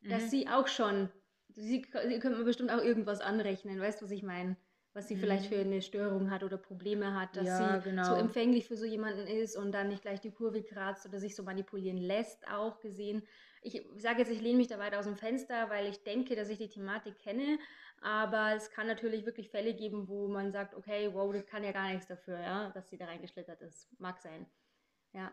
Mhm. 0.00 0.10
Dass 0.10 0.30
sie 0.30 0.48
auch 0.48 0.68
schon, 0.68 1.10
sie, 1.56 1.82
sie 2.08 2.18
könnte 2.20 2.36
man 2.36 2.44
bestimmt 2.44 2.70
auch 2.70 2.82
irgendwas 2.82 3.20
anrechnen, 3.20 3.80
weißt 3.80 4.00
du, 4.00 4.04
was 4.04 4.12
ich 4.12 4.22
meine? 4.22 4.56
was 4.96 5.08
sie 5.08 5.14
mhm. 5.14 5.20
vielleicht 5.20 5.46
für 5.46 5.60
eine 5.60 5.82
Störung 5.82 6.30
hat 6.30 6.42
oder 6.42 6.56
Probleme 6.56 7.14
hat, 7.14 7.36
dass 7.36 7.46
ja, 7.46 7.78
sie 7.80 7.90
genau. 7.90 8.04
so 8.04 8.14
empfänglich 8.14 8.66
für 8.66 8.76
so 8.76 8.86
jemanden 8.86 9.26
ist 9.26 9.54
und 9.54 9.72
dann 9.72 9.88
nicht 9.88 10.00
gleich 10.00 10.20
die 10.20 10.30
Kurve 10.30 10.62
kratzt 10.62 11.06
oder 11.06 11.20
sich 11.20 11.36
so 11.36 11.42
manipulieren 11.42 11.98
lässt, 11.98 12.48
auch 12.48 12.80
gesehen. 12.80 13.22
Ich 13.60 13.86
sage 13.98 14.20
jetzt, 14.20 14.30
ich 14.30 14.40
lehne 14.40 14.56
mich 14.56 14.68
da 14.68 14.78
weit 14.78 14.94
aus 14.94 15.04
dem 15.04 15.16
Fenster, 15.16 15.68
weil 15.68 15.86
ich 15.86 16.02
denke, 16.02 16.34
dass 16.34 16.48
ich 16.48 16.56
die 16.56 16.70
Thematik 16.70 17.18
kenne, 17.18 17.58
aber 18.00 18.54
es 18.56 18.70
kann 18.70 18.86
natürlich 18.86 19.26
wirklich 19.26 19.50
Fälle 19.50 19.74
geben, 19.74 20.08
wo 20.08 20.28
man 20.28 20.50
sagt, 20.50 20.74
okay, 20.74 21.10
wow, 21.12 21.30
das 21.30 21.46
kann 21.46 21.62
ja 21.62 21.72
gar 21.72 21.88
nichts 21.88 22.06
dafür, 22.06 22.40
ja, 22.40 22.70
dass 22.70 22.88
sie 22.88 22.96
da 22.96 23.04
reingeschlittert 23.04 23.60
ist. 23.60 23.88
Mag 24.00 24.18
sein. 24.18 24.46
Ja. 25.12 25.30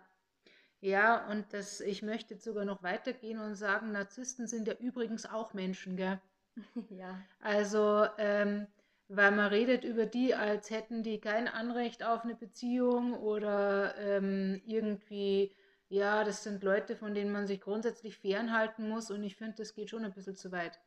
Ja, 0.83 1.25
und 1.29 1.53
das, 1.53 1.79
ich 1.79 2.01
möchte 2.01 2.33
jetzt 2.33 2.43
sogar 2.43 2.65
noch 2.65 2.83
weitergehen 2.83 3.39
und 3.39 3.55
sagen, 3.55 3.93
Narzissten 3.93 4.47
sind 4.47 4.67
ja 4.67 4.73
übrigens 4.73 5.25
auch 5.25 5.53
Menschen, 5.53 5.95
gell? 5.95 6.19
ja. 6.89 7.21
Also, 7.39 8.05
ähm, 8.17 8.67
weil 9.07 9.31
man 9.31 9.47
redet 9.47 9.85
über 9.85 10.05
die, 10.05 10.35
als 10.35 10.71
hätten 10.71 11.01
die 11.01 11.21
kein 11.21 11.47
Anrecht 11.47 12.03
auf 12.03 12.25
eine 12.25 12.35
Beziehung 12.35 13.13
oder 13.13 13.95
ähm, 13.97 14.61
irgendwie, 14.65 15.55
ja, 15.87 16.25
das 16.25 16.43
sind 16.43 16.61
Leute, 16.63 16.97
von 16.97 17.15
denen 17.15 17.31
man 17.31 17.47
sich 17.47 17.61
grundsätzlich 17.61 18.17
fernhalten 18.17 18.89
muss 18.89 19.09
und 19.09 19.23
ich 19.23 19.37
finde, 19.37 19.55
das 19.59 19.75
geht 19.75 19.89
schon 19.89 20.03
ein 20.03 20.11
bisschen 20.13 20.35
zu 20.35 20.51
weit. 20.51 20.81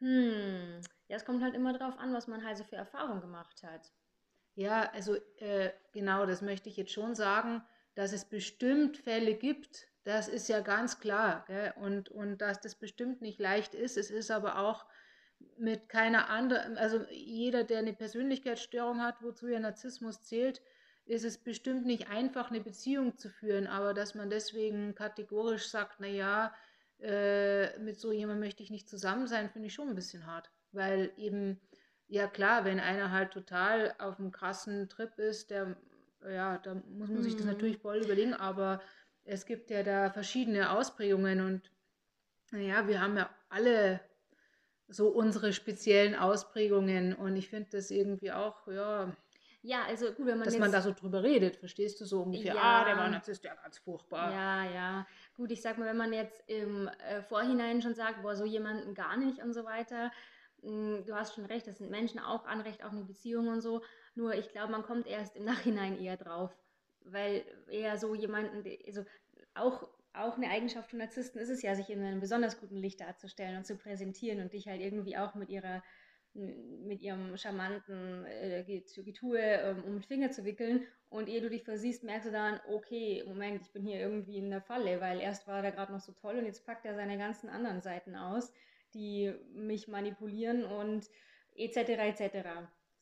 Hm, 0.00 0.82
ja, 1.08 1.16
es 1.16 1.24
kommt 1.24 1.42
halt 1.42 1.56
immer 1.56 1.76
darauf 1.76 1.98
an, 1.98 2.14
was 2.14 2.28
man 2.28 2.44
halt 2.44 2.58
so 2.58 2.62
für 2.62 2.76
Erfahrungen 2.76 3.20
gemacht 3.20 3.64
hat. 3.64 3.90
Ja, 4.54 4.88
also 4.92 5.16
äh, 5.38 5.72
genau, 5.92 6.26
das 6.26 6.42
möchte 6.42 6.68
ich 6.68 6.76
jetzt 6.76 6.92
schon 6.92 7.16
sagen, 7.16 7.64
dass 7.94 8.12
es 8.12 8.24
bestimmt 8.24 8.96
Fälle 8.96 9.34
gibt, 9.34 9.88
das 10.04 10.28
ist 10.28 10.48
ja 10.48 10.60
ganz 10.60 11.00
klar. 11.00 11.44
Gell? 11.46 11.72
Und, 11.76 12.10
und 12.10 12.38
dass 12.38 12.60
das 12.60 12.74
bestimmt 12.74 13.22
nicht 13.22 13.40
leicht 13.40 13.74
ist. 13.74 13.96
Es 13.96 14.10
ist 14.10 14.30
aber 14.30 14.58
auch 14.58 14.84
mit 15.56 15.88
keiner 15.88 16.28
anderen, 16.28 16.76
also 16.76 17.04
jeder, 17.10 17.64
der 17.64 17.78
eine 17.78 17.92
Persönlichkeitsstörung 17.92 19.02
hat, 19.02 19.22
wozu 19.22 19.48
ja 19.48 19.58
Narzissmus 19.58 20.22
zählt, 20.22 20.62
ist 21.06 21.24
es 21.24 21.38
bestimmt 21.38 21.84
nicht 21.84 22.08
einfach, 22.08 22.50
eine 22.50 22.60
Beziehung 22.60 23.16
zu 23.18 23.28
führen, 23.28 23.66
aber 23.66 23.92
dass 23.92 24.14
man 24.14 24.30
deswegen 24.30 24.94
kategorisch 24.94 25.68
sagt, 25.68 26.00
naja, 26.00 26.54
äh, 26.98 27.78
mit 27.78 28.00
so 28.00 28.12
jemandem 28.12 28.40
möchte 28.40 28.62
ich 28.62 28.70
nicht 28.70 28.88
zusammen 28.88 29.26
sein, 29.26 29.50
finde 29.50 29.68
ich 29.68 29.74
schon 29.74 29.88
ein 29.88 29.94
bisschen 29.94 30.26
hart. 30.26 30.50
Weil 30.72 31.12
eben, 31.16 31.60
ja 32.08 32.26
klar, 32.26 32.64
wenn 32.64 32.80
einer 32.80 33.10
halt 33.10 33.32
total 33.32 33.94
auf 33.98 34.18
einem 34.18 34.32
krassen 34.32 34.88
Trip 34.88 35.18
ist, 35.18 35.50
der, 35.50 35.76
ja, 36.28 36.58
da 36.58 36.74
muss 36.74 37.10
man 37.10 37.22
sich 37.22 37.34
das 37.34 37.44
mhm. 37.44 37.52
natürlich 37.52 37.78
voll 37.78 37.98
überlegen, 37.98 38.34
aber 38.34 38.80
es 39.24 39.46
gibt 39.46 39.70
ja 39.70 39.82
da 39.82 40.10
verschiedene 40.10 40.70
Ausprägungen 40.70 41.40
und 41.40 41.70
naja, 42.50 42.86
wir 42.86 43.00
haben 43.00 43.16
ja 43.16 43.30
alle 43.48 44.00
so 44.88 45.08
unsere 45.08 45.52
speziellen 45.52 46.14
Ausprägungen. 46.14 47.14
Und 47.14 47.36
ich 47.36 47.48
finde 47.48 47.70
das 47.72 47.90
irgendwie 47.90 48.32
auch, 48.32 48.66
ja. 48.68 49.12
Ja, 49.62 49.84
also 49.84 50.12
gut, 50.12 50.26
wenn 50.26 50.38
man. 50.38 50.44
Dass 50.44 50.58
man 50.58 50.70
da 50.70 50.82
so 50.82 50.92
drüber 50.92 51.22
redet, 51.22 51.56
verstehst 51.56 51.98
du 52.00 52.04
so 52.04 52.22
ungefähr, 52.22 52.54
ja, 52.54 52.60
ah, 52.62 52.84
der 52.84 52.96
war 52.98 53.08
Narzisst, 53.08 53.44
ja, 53.44 53.54
ganz 53.54 53.78
furchtbar. 53.78 54.30
Ja, 54.30 54.70
ja. 54.70 55.06
Gut, 55.36 55.50
ich 55.50 55.62
sag 55.62 55.78
mal, 55.78 55.86
wenn 55.86 55.96
man 55.96 56.12
jetzt 56.12 56.44
im 56.48 56.88
äh, 57.08 57.22
Vorhinein 57.22 57.80
schon 57.80 57.94
sagt, 57.94 58.22
boah, 58.22 58.36
so 58.36 58.44
jemanden 58.44 58.94
gar 58.94 59.16
nicht 59.16 59.42
und 59.42 59.54
so 59.54 59.64
weiter, 59.64 60.12
hm, 60.60 61.04
du 61.06 61.14
hast 61.14 61.34
schon 61.34 61.46
recht, 61.46 61.66
das 61.66 61.78
sind 61.78 61.90
Menschen 61.90 62.20
auch 62.20 62.44
Anrecht 62.44 62.84
auf 62.84 62.92
eine 62.92 63.04
Beziehung 63.04 63.48
und 63.48 63.62
so. 63.62 63.82
Nur 64.14 64.34
ich 64.34 64.48
glaube, 64.50 64.72
man 64.72 64.82
kommt 64.82 65.06
erst 65.06 65.36
im 65.36 65.44
Nachhinein 65.44 65.98
eher 65.98 66.16
drauf. 66.16 66.56
Weil 67.00 67.44
eher 67.68 67.98
so 67.98 68.14
jemanden, 68.14 68.64
also 68.86 69.04
auch 69.54 69.88
auch 70.14 70.36
eine 70.36 70.48
Eigenschaft 70.48 70.90
von 70.90 71.00
Narzissten 71.00 71.40
ist 71.40 71.48
es 71.48 71.62
ja, 71.62 71.74
sich 71.74 71.90
in 71.90 72.00
einem 72.00 72.20
besonders 72.20 72.60
guten 72.60 72.76
Licht 72.76 73.00
darzustellen 73.00 73.56
und 73.56 73.66
zu 73.66 73.76
präsentieren 73.76 74.40
und 74.40 74.52
dich 74.52 74.68
halt 74.68 74.80
irgendwie 74.80 75.16
auch 75.16 75.34
mit 75.34 75.50
ihrer 75.50 75.82
mit 76.34 77.00
ihrem 77.00 77.36
charmanten 77.36 78.24
äh, 78.26 78.64
Getue 78.64 79.38
ähm, 79.38 79.84
um 79.84 79.92
den 79.92 80.02
Finger 80.02 80.30
zu 80.32 80.44
wickeln. 80.44 80.84
Und 81.08 81.28
ehe 81.28 81.40
du 81.40 81.48
dich 81.48 81.62
versiehst, 81.62 82.02
merkst 82.02 82.26
du 82.26 82.32
dann, 82.32 82.60
okay, 82.68 83.22
Moment, 83.24 83.62
ich 83.62 83.70
bin 83.72 83.84
hier 83.84 84.00
irgendwie 84.00 84.38
in 84.38 84.50
der 84.50 84.60
Falle, 84.60 85.00
weil 85.00 85.20
erst 85.20 85.46
war 85.46 85.62
er 85.62 85.70
gerade 85.70 85.92
noch 85.92 86.00
so 86.00 86.10
toll 86.12 86.36
und 86.36 86.44
jetzt 86.44 86.66
packt 86.66 86.86
er 86.86 86.96
seine 86.96 87.18
ganzen 87.18 87.48
anderen 87.48 87.82
Seiten 87.82 88.16
aus, 88.16 88.52
die 88.94 89.32
mich 89.52 89.86
manipulieren 89.86 90.64
und 90.64 91.08
etc. 91.54 91.76
etc. 92.20 92.48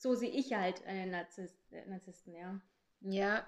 So 0.03 0.17
sehe 0.17 0.31
ich 0.31 0.53
halt 0.53 0.85
einen 0.85 1.13
Narzisst, 1.13 1.73
äh, 1.73 1.87
Narzissten, 1.87 2.35
ja. 2.35 2.61
Ja, 3.03 3.47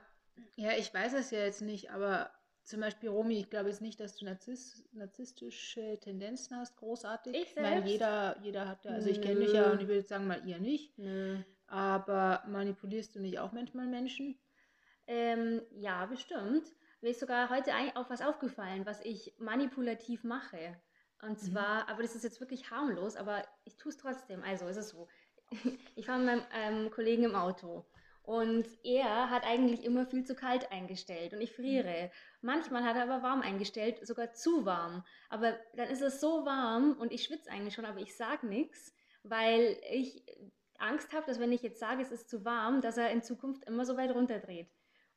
ja, 0.54 0.70
ich 0.78 0.94
weiß 0.94 1.14
es 1.14 1.32
ja 1.32 1.40
jetzt 1.40 1.62
nicht, 1.62 1.90
aber 1.90 2.30
zum 2.62 2.78
Beispiel, 2.80 3.08
Romy, 3.08 3.40
ich 3.40 3.50
glaube 3.50 3.70
jetzt 3.70 3.82
nicht, 3.82 3.99
dass 3.99 4.14
du 4.14 4.25
Narziss, 4.25 4.88
narzisstische 4.92 5.99
Tendenzen 6.00 6.56
hast, 6.56 6.76
großartig. 6.76 7.34
Ich, 7.34 7.42
ich 7.49 7.56
meine, 7.56 7.84
jeder, 7.84 8.37
jeder 8.40 8.68
hat 8.68 8.84
ja, 8.84 8.92
also 8.92 9.11
ich 9.11 9.20
kenne 9.20 9.40
dich 9.40 9.52
ja 9.52 9.73
und 9.73 9.80
ich 9.80 9.88
würde 9.88 9.99
jetzt 9.99 10.11
sagen 10.11 10.28
mal 10.28 10.46
ihr 10.46 10.61
nicht. 10.61 10.96
Nö. 10.96 11.42
Aber 11.66 12.44
manipulierst 12.46 13.16
du 13.16 13.20
nicht 13.20 13.40
auch 13.40 13.50
manchmal 13.50 13.88
Menschen? 13.88 14.38
Ähm, 15.08 15.61
ja, 15.73 16.06
bestimmt. 16.06 16.73
mir 17.00 17.11
ist 17.11 17.18
sogar 17.18 17.50
heute 17.50 17.73
auf 17.96 18.11
was 18.11 18.23
aufgefallen, 18.23 18.87
was 18.87 19.00
ich 19.00 19.34
manipulativ 19.40 20.23
mache. 20.23 20.80
Und 21.20 21.30
mhm. 21.30 21.37
zwar, 21.52 21.82
mhm. 21.82 21.88
aber 21.88 22.02
das 22.02 22.14
ist 22.14 22.23
jetzt 22.23 22.38
wirklich 22.38 22.70
harmlos, 22.70 23.16
aber 23.16 23.42
ich 23.64 23.76
tue 23.76 23.90
es 23.90 23.99
trotzdem. 23.99 24.44
Also 24.44 24.68
ist 24.68 24.76
es 24.76 24.90
so. 24.90 25.08
Ich 25.97 26.07
fahre 26.07 26.19
mit 26.19 26.27
meinem 26.27 26.43
ähm, 26.53 26.91
Kollegen 26.91 27.25
im 27.25 27.35
Auto 27.35 27.85
und 28.25 28.67
er 28.85 29.29
hat 29.29 29.45
eigentlich 29.45 29.85
immer 29.85 30.07
viel 30.07 30.25
zu 30.25 30.35
kalt 30.35 30.73
eingestellt 30.73 31.35
und 31.35 31.43
ich 31.43 31.53
friere. 31.53 32.11
Manchmal 32.41 32.83
hat 32.83 32.97
er 32.97 33.03
aber 33.03 33.23
warm 33.23 33.43
eingestellt, 33.43 34.05
sogar 34.07 34.33
zu 34.33 34.65
warm. 34.65 35.05
Aber 35.29 35.59
dann 35.75 35.89
ist 35.89 36.01
es 36.01 36.21
so 36.21 36.47
warm 36.47 36.97
und 36.99 37.13
ich 37.13 37.25
schwitze 37.25 37.51
eigentlich 37.51 37.75
schon, 37.75 37.85
aber 37.85 38.01
ich 38.01 38.17
sage 38.17 38.47
nichts, 38.47 38.95
weil 39.23 39.77
ich 39.91 40.25
Angst 40.79 41.13
habe, 41.13 41.27
dass 41.27 41.39
wenn 41.39 41.53
ich 41.53 41.63
jetzt 41.63 41.79
sage, 41.81 42.03
es 42.03 42.13
ist 42.13 42.31
zu 42.31 42.45
warm, 42.47 42.81
dass 42.81 42.97
er 42.97 43.11
in 43.11 43.23
Zukunft 43.23 43.65
immer 43.65 43.85
so 43.85 43.97
weit 43.99 44.15
runterdreht. 44.15 44.69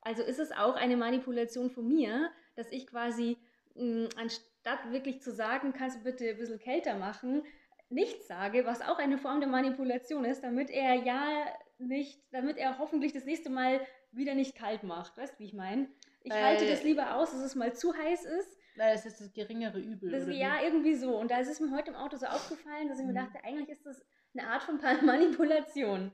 Also 0.01 0.21
ist 0.21 0.39
es 0.39 0.51
auch 0.51 0.75
eine 0.75 0.97
Manipulation 0.97 1.69
von 1.71 1.87
mir, 1.87 2.29
dass 2.55 2.71
ich 2.71 2.87
quasi 2.87 3.37
mh, 3.75 4.09
anstatt 4.17 4.91
wirklich 4.91 5.21
zu 5.21 5.31
sagen, 5.31 5.71
kannst 5.73 5.99
du 5.99 6.03
bitte 6.03 6.29
ein 6.29 6.37
bisschen 6.37 6.59
kälter 6.59 6.97
machen, 6.97 7.43
nichts 7.89 8.27
sage, 8.27 8.65
was 8.65 8.81
auch 8.81 8.99
eine 8.99 9.17
Form 9.17 9.39
der 9.39 9.49
Manipulation 9.49 10.25
ist, 10.25 10.43
damit 10.43 10.69
er 10.69 10.95
ja 10.95 11.45
nicht, 11.77 12.21
damit 12.31 12.57
er 12.57 12.79
hoffentlich 12.79 13.13
das 13.13 13.25
nächste 13.25 13.49
Mal 13.49 13.79
wieder 14.11 14.35
nicht 14.35 14.55
kalt 14.55 14.83
macht. 14.83 15.17
Weißt 15.17 15.35
du, 15.35 15.39
wie 15.39 15.45
ich 15.45 15.53
meine? 15.53 15.87
Ich 16.21 16.31
Weil, 16.31 16.43
halte 16.43 16.67
das 16.67 16.83
lieber 16.83 17.15
aus, 17.15 17.31
dass 17.31 17.41
es 17.41 17.55
mal 17.55 17.73
zu 17.73 17.95
heiß 17.95 18.25
ist. 18.25 18.57
Weil 18.75 18.93
es 18.93 19.05
ist 19.05 19.19
das 19.21 19.33
geringere 19.33 19.79
Übel. 19.79 20.11
Das, 20.11 20.27
ja, 20.27 20.61
irgendwie 20.61 20.95
so. 20.95 21.17
Und 21.17 21.31
da 21.31 21.39
ist 21.39 21.49
es 21.49 21.59
mir 21.59 21.71
heute 21.71 21.91
im 21.91 21.95
Auto 21.95 22.17
so 22.17 22.25
aufgefallen, 22.25 22.89
dass 22.89 22.99
ich 22.99 23.05
mhm. 23.05 23.13
mir 23.13 23.21
dachte, 23.21 23.43
eigentlich 23.43 23.69
ist 23.69 23.85
das 23.85 24.03
eine 24.35 24.47
Art 24.47 24.63
von 24.63 24.79
Manipulation. 25.05 26.11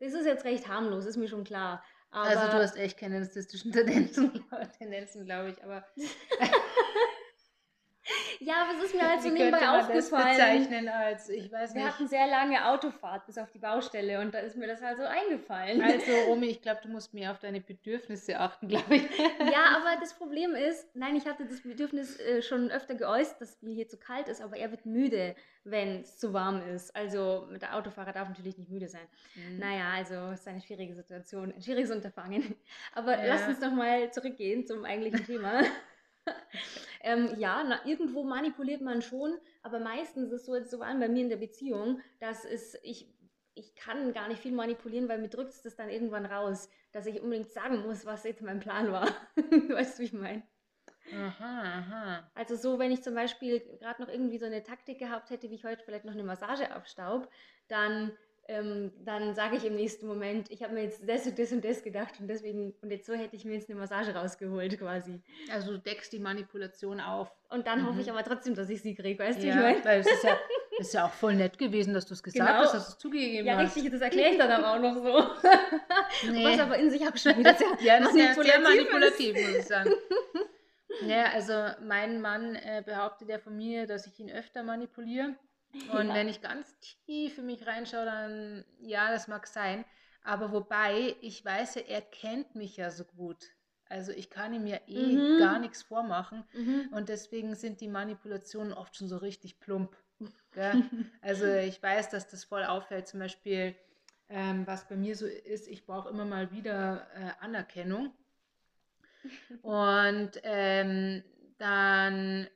Das 0.00 0.14
ist 0.14 0.26
jetzt 0.26 0.44
recht 0.44 0.68
harmlos, 0.68 1.06
ist 1.06 1.16
mir 1.16 1.28
schon 1.28 1.44
klar. 1.44 1.84
Aber 2.10 2.28
also 2.28 2.56
du 2.56 2.62
hast 2.62 2.76
echt 2.76 2.98
keine 2.98 3.20
narzisstischen 3.20 3.72
Tendenzen, 3.72 4.44
Tendenzen 4.78 5.24
glaube 5.24 5.50
ich, 5.50 5.64
aber 5.64 5.86
Ja, 8.44 8.54
aber 8.62 8.78
es 8.78 8.86
ist 8.86 8.94
mir 8.94 9.08
halt 9.08 9.22
so 9.22 9.28
nebenbei 9.28 9.68
aufgefallen. 9.68 10.36
Bezeichnen 10.36 10.88
als, 10.88 11.28
ich 11.28 11.50
weiß 11.50 11.74
nicht. 11.74 11.82
Wir 11.82 11.92
hatten 11.92 12.08
sehr 12.08 12.26
lange 12.26 12.66
Autofahrt 12.66 13.26
bis 13.26 13.38
auf 13.38 13.50
die 13.50 13.58
Baustelle 13.58 14.20
und 14.20 14.34
da 14.34 14.40
ist 14.40 14.56
mir 14.56 14.66
das 14.66 14.82
halt 14.82 14.98
so 14.98 15.04
eingefallen. 15.04 15.80
Also, 15.80 16.12
Romy, 16.26 16.46
ich 16.46 16.62
glaube, 16.62 16.80
du 16.82 16.88
musst 16.88 17.14
mehr 17.14 17.30
auf 17.30 17.38
deine 17.38 17.60
Bedürfnisse 17.60 18.38
achten, 18.38 18.68
glaube 18.68 18.96
ich. 18.96 19.02
Ja, 19.18 19.76
aber 19.76 20.00
das 20.00 20.14
Problem 20.14 20.54
ist, 20.54 20.88
nein, 20.94 21.14
ich 21.16 21.26
hatte 21.26 21.44
das 21.44 21.60
Bedürfnis 21.60 22.18
äh, 22.18 22.42
schon 22.42 22.70
öfter 22.70 22.94
geäußert, 22.94 23.40
dass 23.40 23.62
mir 23.62 23.74
hier 23.74 23.88
zu 23.88 23.96
kalt 23.96 24.28
ist, 24.28 24.42
aber 24.42 24.56
er 24.56 24.70
wird 24.70 24.86
müde, 24.86 25.36
wenn 25.64 26.00
es 26.00 26.18
zu 26.18 26.32
warm 26.32 26.62
ist. 26.74 26.94
Also, 26.96 27.46
der 27.60 27.76
Autofahrer 27.76 28.12
darf 28.12 28.28
natürlich 28.28 28.58
nicht 28.58 28.70
müde 28.70 28.88
sein. 28.88 29.06
Mhm. 29.36 29.58
Naja, 29.58 29.90
also, 29.94 30.14
es 30.32 30.40
ist 30.40 30.48
eine 30.48 30.60
schwierige 30.60 30.94
Situation, 30.94 31.52
ein 31.52 31.62
schwieriges 31.62 31.90
Unterfangen. 31.90 32.56
Aber 32.94 33.16
ja. 33.18 33.34
lass 33.34 33.46
uns 33.46 33.60
nochmal 33.60 34.12
zurückgehen 34.12 34.66
zum 34.66 34.84
eigentlichen 34.84 35.24
Thema. 35.24 35.62
ähm, 37.02 37.34
ja, 37.38 37.64
na, 37.64 37.84
irgendwo 37.84 38.22
manipuliert 38.22 38.80
man 38.80 39.02
schon, 39.02 39.36
aber 39.62 39.80
meistens 39.80 40.30
ist 40.30 40.40
es 40.40 40.46
so, 40.46 40.62
so 40.78 40.82
allem 40.82 41.00
bei 41.00 41.08
mir 41.08 41.22
in 41.22 41.28
der 41.28 41.36
Beziehung, 41.36 42.00
dass 42.20 42.44
es, 42.44 42.78
ich, 42.82 43.12
ich 43.54 43.74
kann 43.74 44.12
gar 44.12 44.28
nicht 44.28 44.40
viel 44.40 44.52
manipulieren, 44.52 45.08
weil 45.08 45.18
mir 45.18 45.28
drückt 45.28 45.50
es 45.50 45.62
das 45.62 45.76
dann 45.76 45.88
irgendwann 45.88 46.26
raus, 46.26 46.70
dass 46.92 47.06
ich 47.06 47.20
unbedingt 47.20 47.50
sagen 47.50 47.82
muss, 47.82 48.06
was 48.06 48.24
jetzt 48.24 48.42
mein 48.42 48.60
Plan 48.60 48.92
war. 48.92 49.08
weißt 49.36 49.98
du, 49.98 50.02
wie 50.02 50.06
ich 50.06 50.12
meine? 50.12 50.42
Aha, 51.12 51.78
aha. 51.78 52.30
Also 52.34 52.56
so, 52.56 52.78
wenn 52.78 52.92
ich 52.92 53.02
zum 53.02 53.14
Beispiel 53.14 53.60
gerade 53.78 54.00
noch 54.00 54.08
irgendwie 54.08 54.38
so 54.38 54.46
eine 54.46 54.62
Taktik 54.62 54.98
gehabt 54.98 55.30
hätte, 55.30 55.50
wie 55.50 55.54
ich 55.54 55.64
heute 55.64 55.82
vielleicht 55.84 56.04
noch 56.04 56.12
eine 56.12 56.22
Massage 56.22 56.70
abstaub, 56.70 57.28
dann 57.68 58.12
ähm, 58.48 58.92
dann 59.04 59.34
sage 59.34 59.56
ich 59.56 59.64
im 59.64 59.76
nächsten 59.76 60.06
Moment, 60.06 60.50
ich 60.50 60.62
habe 60.62 60.74
mir 60.74 60.82
jetzt 60.82 61.08
das 61.08 61.26
und 61.26 61.38
das 61.38 61.52
und 61.52 61.64
das 61.64 61.82
gedacht 61.82 62.14
und 62.18 62.28
deswegen, 62.28 62.74
und 62.82 62.90
jetzt 62.90 63.06
so 63.06 63.14
hätte 63.14 63.36
ich 63.36 63.44
mir 63.44 63.54
jetzt 63.54 63.70
eine 63.70 63.78
Massage 63.78 64.14
rausgeholt 64.14 64.78
quasi. 64.78 65.20
Also 65.52 65.72
du 65.72 65.78
deckst 65.78 66.12
die 66.12 66.18
Manipulation 66.18 67.00
auf. 67.00 67.30
Und 67.50 67.66
dann 67.66 67.82
mhm. 67.82 67.88
hoffe 67.88 68.00
ich 68.00 68.10
aber 68.10 68.24
trotzdem, 68.24 68.54
dass 68.54 68.68
ich 68.68 68.82
sie 68.82 68.94
kriege, 68.94 69.22
weißt 69.22 69.40
du, 69.42 69.46
ja, 69.46 69.54
ich 69.54 69.60
meine? 69.60 69.84
Weil 69.84 70.00
es 70.00 70.10
ist 70.10 70.24
ja, 70.24 70.36
ist 70.78 70.94
ja 70.94 71.06
auch 71.06 71.12
voll 71.12 71.34
nett 71.34 71.56
gewesen, 71.58 71.94
dass 71.94 72.06
du 72.06 72.14
es 72.14 72.22
gesagt 72.22 72.48
genau. 72.48 72.62
hast, 72.62 72.74
dass 72.74 72.86
du 72.86 72.92
es 72.92 72.98
zugegeben 72.98 73.46
ja, 73.46 73.54
hast. 73.54 73.76
Ja, 73.76 73.82
richtig, 73.82 73.92
das 73.92 74.00
erkläre 74.00 74.30
ich 74.32 74.38
dann 74.38 74.50
aber 74.50 74.72
auch 74.72 74.80
noch 74.80 74.94
so. 74.94 76.30
nee. 76.32 76.44
Was 76.44 76.58
aber 76.58 76.78
in 76.78 76.90
sich 76.90 77.02
auch 77.02 77.16
schon 77.16 77.38
wieder 77.38 77.54
sehr, 77.54 77.68
ja, 77.80 78.00
das 78.00 78.12
manipulativ, 78.12 78.52
sehr 78.52 78.60
manipulativ 78.60 79.34
muss 79.34 79.56
ich 79.56 79.66
sagen. 79.66 79.90
Ja, 81.06 81.32
also 81.32 81.54
mein 81.82 82.20
Mann 82.20 82.54
äh, 82.54 82.82
behauptet 82.84 83.30
ja 83.30 83.38
von 83.38 83.56
mir, 83.56 83.86
dass 83.86 84.06
ich 84.06 84.20
ihn 84.20 84.30
öfter 84.30 84.62
manipuliere. 84.62 85.34
Und 85.92 86.08
ja. 86.08 86.14
wenn 86.14 86.28
ich 86.28 86.42
ganz 86.42 86.78
tief 87.06 87.38
in 87.38 87.46
mich 87.46 87.66
reinschaue, 87.66 88.04
dann 88.04 88.64
ja, 88.80 89.10
das 89.10 89.28
mag 89.28 89.46
sein. 89.46 89.84
Aber 90.22 90.52
wobei, 90.52 91.16
ich 91.20 91.44
weiß 91.44 91.76
ja, 91.76 91.82
er 91.82 92.02
kennt 92.02 92.54
mich 92.54 92.76
ja 92.76 92.90
so 92.90 93.04
gut. 93.04 93.50
Also 93.88 94.12
ich 94.12 94.30
kann 94.30 94.54
ihm 94.54 94.66
ja 94.66 94.78
eh 94.86 95.16
mhm. 95.16 95.38
gar 95.38 95.58
nichts 95.58 95.82
vormachen. 95.82 96.44
Mhm. 96.54 96.88
Und 96.92 97.08
deswegen 97.08 97.54
sind 97.54 97.80
die 97.80 97.88
Manipulationen 97.88 98.72
oft 98.72 98.96
schon 98.96 99.08
so 99.08 99.16
richtig 99.16 99.60
plump. 99.60 99.96
also 101.22 101.46
ich 101.46 101.82
weiß, 101.82 102.10
dass 102.10 102.28
das 102.28 102.44
voll 102.44 102.64
auffällt. 102.64 103.08
Zum 103.08 103.20
Beispiel, 103.20 103.74
ähm, 104.28 104.66
was 104.66 104.86
bei 104.88 104.96
mir 104.96 105.16
so 105.16 105.26
ist, 105.26 105.68
ich 105.68 105.84
brauche 105.84 106.08
immer 106.08 106.24
mal 106.24 106.52
wieder 106.52 107.06
äh, 107.14 107.44
Anerkennung. 107.44 108.14
Und 109.62 110.32
ähm, 110.42 111.22
dann 111.58 112.48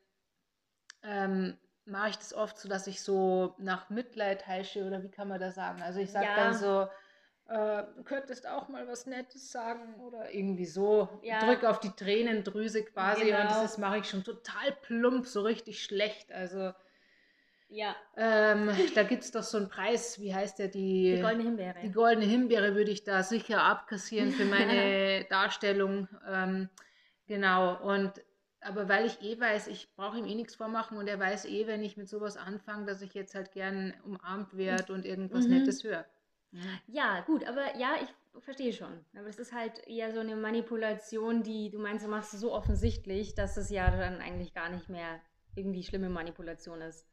ähm, 1.02 1.58
mache 1.86 2.10
ich 2.10 2.16
das 2.16 2.34
oft 2.34 2.58
so, 2.58 2.68
dass 2.68 2.86
ich 2.86 3.00
so 3.00 3.54
nach 3.58 3.90
Mitleid 3.90 4.46
heische 4.46 4.84
oder 4.84 5.02
wie 5.02 5.10
kann 5.10 5.28
man 5.28 5.40
das 5.40 5.54
sagen? 5.54 5.82
Also 5.82 6.00
ich 6.00 6.10
sage 6.10 6.26
ja. 6.26 6.36
dann 6.36 6.54
so, 6.54 6.88
äh, 7.48 7.84
du 7.96 8.02
könntest 8.02 8.48
auch 8.48 8.68
mal 8.68 8.88
was 8.88 9.06
Nettes 9.06 9.52
sagen 9.52 9.94
oder 10.00 10.32
irgendwie 10.34 10.66
so. 10.66 11.08
Ja. 11.22 11.38
Drück 11.40 11.64
auf 11.64 11.80
die 11.80 11.90
Tränendrüse 11.90 12.84
quasi 12.84 13.26
genau. 13.26 13.42
und 13.42 13.50
das 13.50 13.76
genau. 13.76 13.88
mache 13.88 13.98
ich 13.98 14.08
schon 14.08 14.24
total 14.24 14.72
plump, 14.82 15.26
so 15.26 15.42
richtig 15.42 15.82
schlecht. 15.82 16.32
Also 16.32 16.72
ja. 17.68 17.96
Ähm, 18.16 18.70
da 18.94 19.02
gibt 19.02 19.24
es 19.24 19.32
doch 19.32 19.42
so 19.42 19.58
einen 19.58 19.68
Preis, 19.68 20.20
wie 20.20 20.34
heißt 20.34 20.58
der? 20.58 20.68
Die, 20.68 21.16
die 21.16 21.22
goldene 21.22 21.44
Himbeere. 21.44 21.80
Die 21.82 21.92
goldene 21.92 22.26
Himbeere 22.26 22.74
würde 22.74 22.90
ich 22.90 23.04
da 23.04 23.22
sicher 23.22 23.62
abkassieren 23.62 24.32
für 24.32 24.44
meine 24.44 25.24
Darstellung. 25.24 26.08
Ähm, 26.28 26.68
genau. 27.26 27.76
Und 27.82 28.12
aber 28.66 28.88
weil 28.88 29.06
ich 29.06 29.22
eh 29.22 29.38
weiß, 29.38 29.68
ich 29.68 29.94
brauche 29.94 30.18
ihm 30.18 30.26
eh 30.26 30.34
nichts 30.34 30.54
vormachen 30.54 30.98
und 30.98 31.06
er 31.06 31.18
weiß 31.18 31.46
eh, 31.46 31.66
wenn 31.66 31.82
ich 31.82 31.96
mit 31.96 32.08
sowas 32.08 32.36
anfange, 32.36 32.86
dass 32.86 33.02
ich 33.02 33.14
jetzt 33.14 33.34
halt 33.34 33.52
gern 33.52 33.94
umarmt 34.04 34.56
werde 34.56 34.92
und 34.92 35.04
irgendwas 35.04 35.46
mhm. 35.46 35.58
Nettes 35.58 35.84
höre. 35.84 36.04
Ja. 36.52 36.60
ja, 36.86 37.20
gut, 37.22 37.44
aber 37.44 37.76
ja, 37.76 37.94
ich 38.02 38.42
verstehe 38.42 38.72
schon. 38.72 39.04
Aber 39.16 39.26
es 39.26 39.38
ist 39.38 39.52
halt 39.52 39.86
eher 39.86 40.12
so 40.12 40.20
eine 40.20 40.36
Manipulation, 40.36 41.42
die 41.42 41.70
du 41.70 41.78
meinst, 41.78 42.04
du 42.04 42.08
machst 42.08 42.34
es 42.34 42.40
so 42.40 42.52
offensichtlich, 42.52 43.34
dass 43.34 43.56
es 43.56 43.70
ja 43.70 43.90
dann 43.90 44.20
eigentlich 44.20 44.54
gar 44.54 44.68
nicht 44.68 44.88
mehr 44.88 45.20
irgendwie 45.54 45.82
schlimme 45.82 46.08
Manipulation 46.08 46.80
ist. 46.80 47.06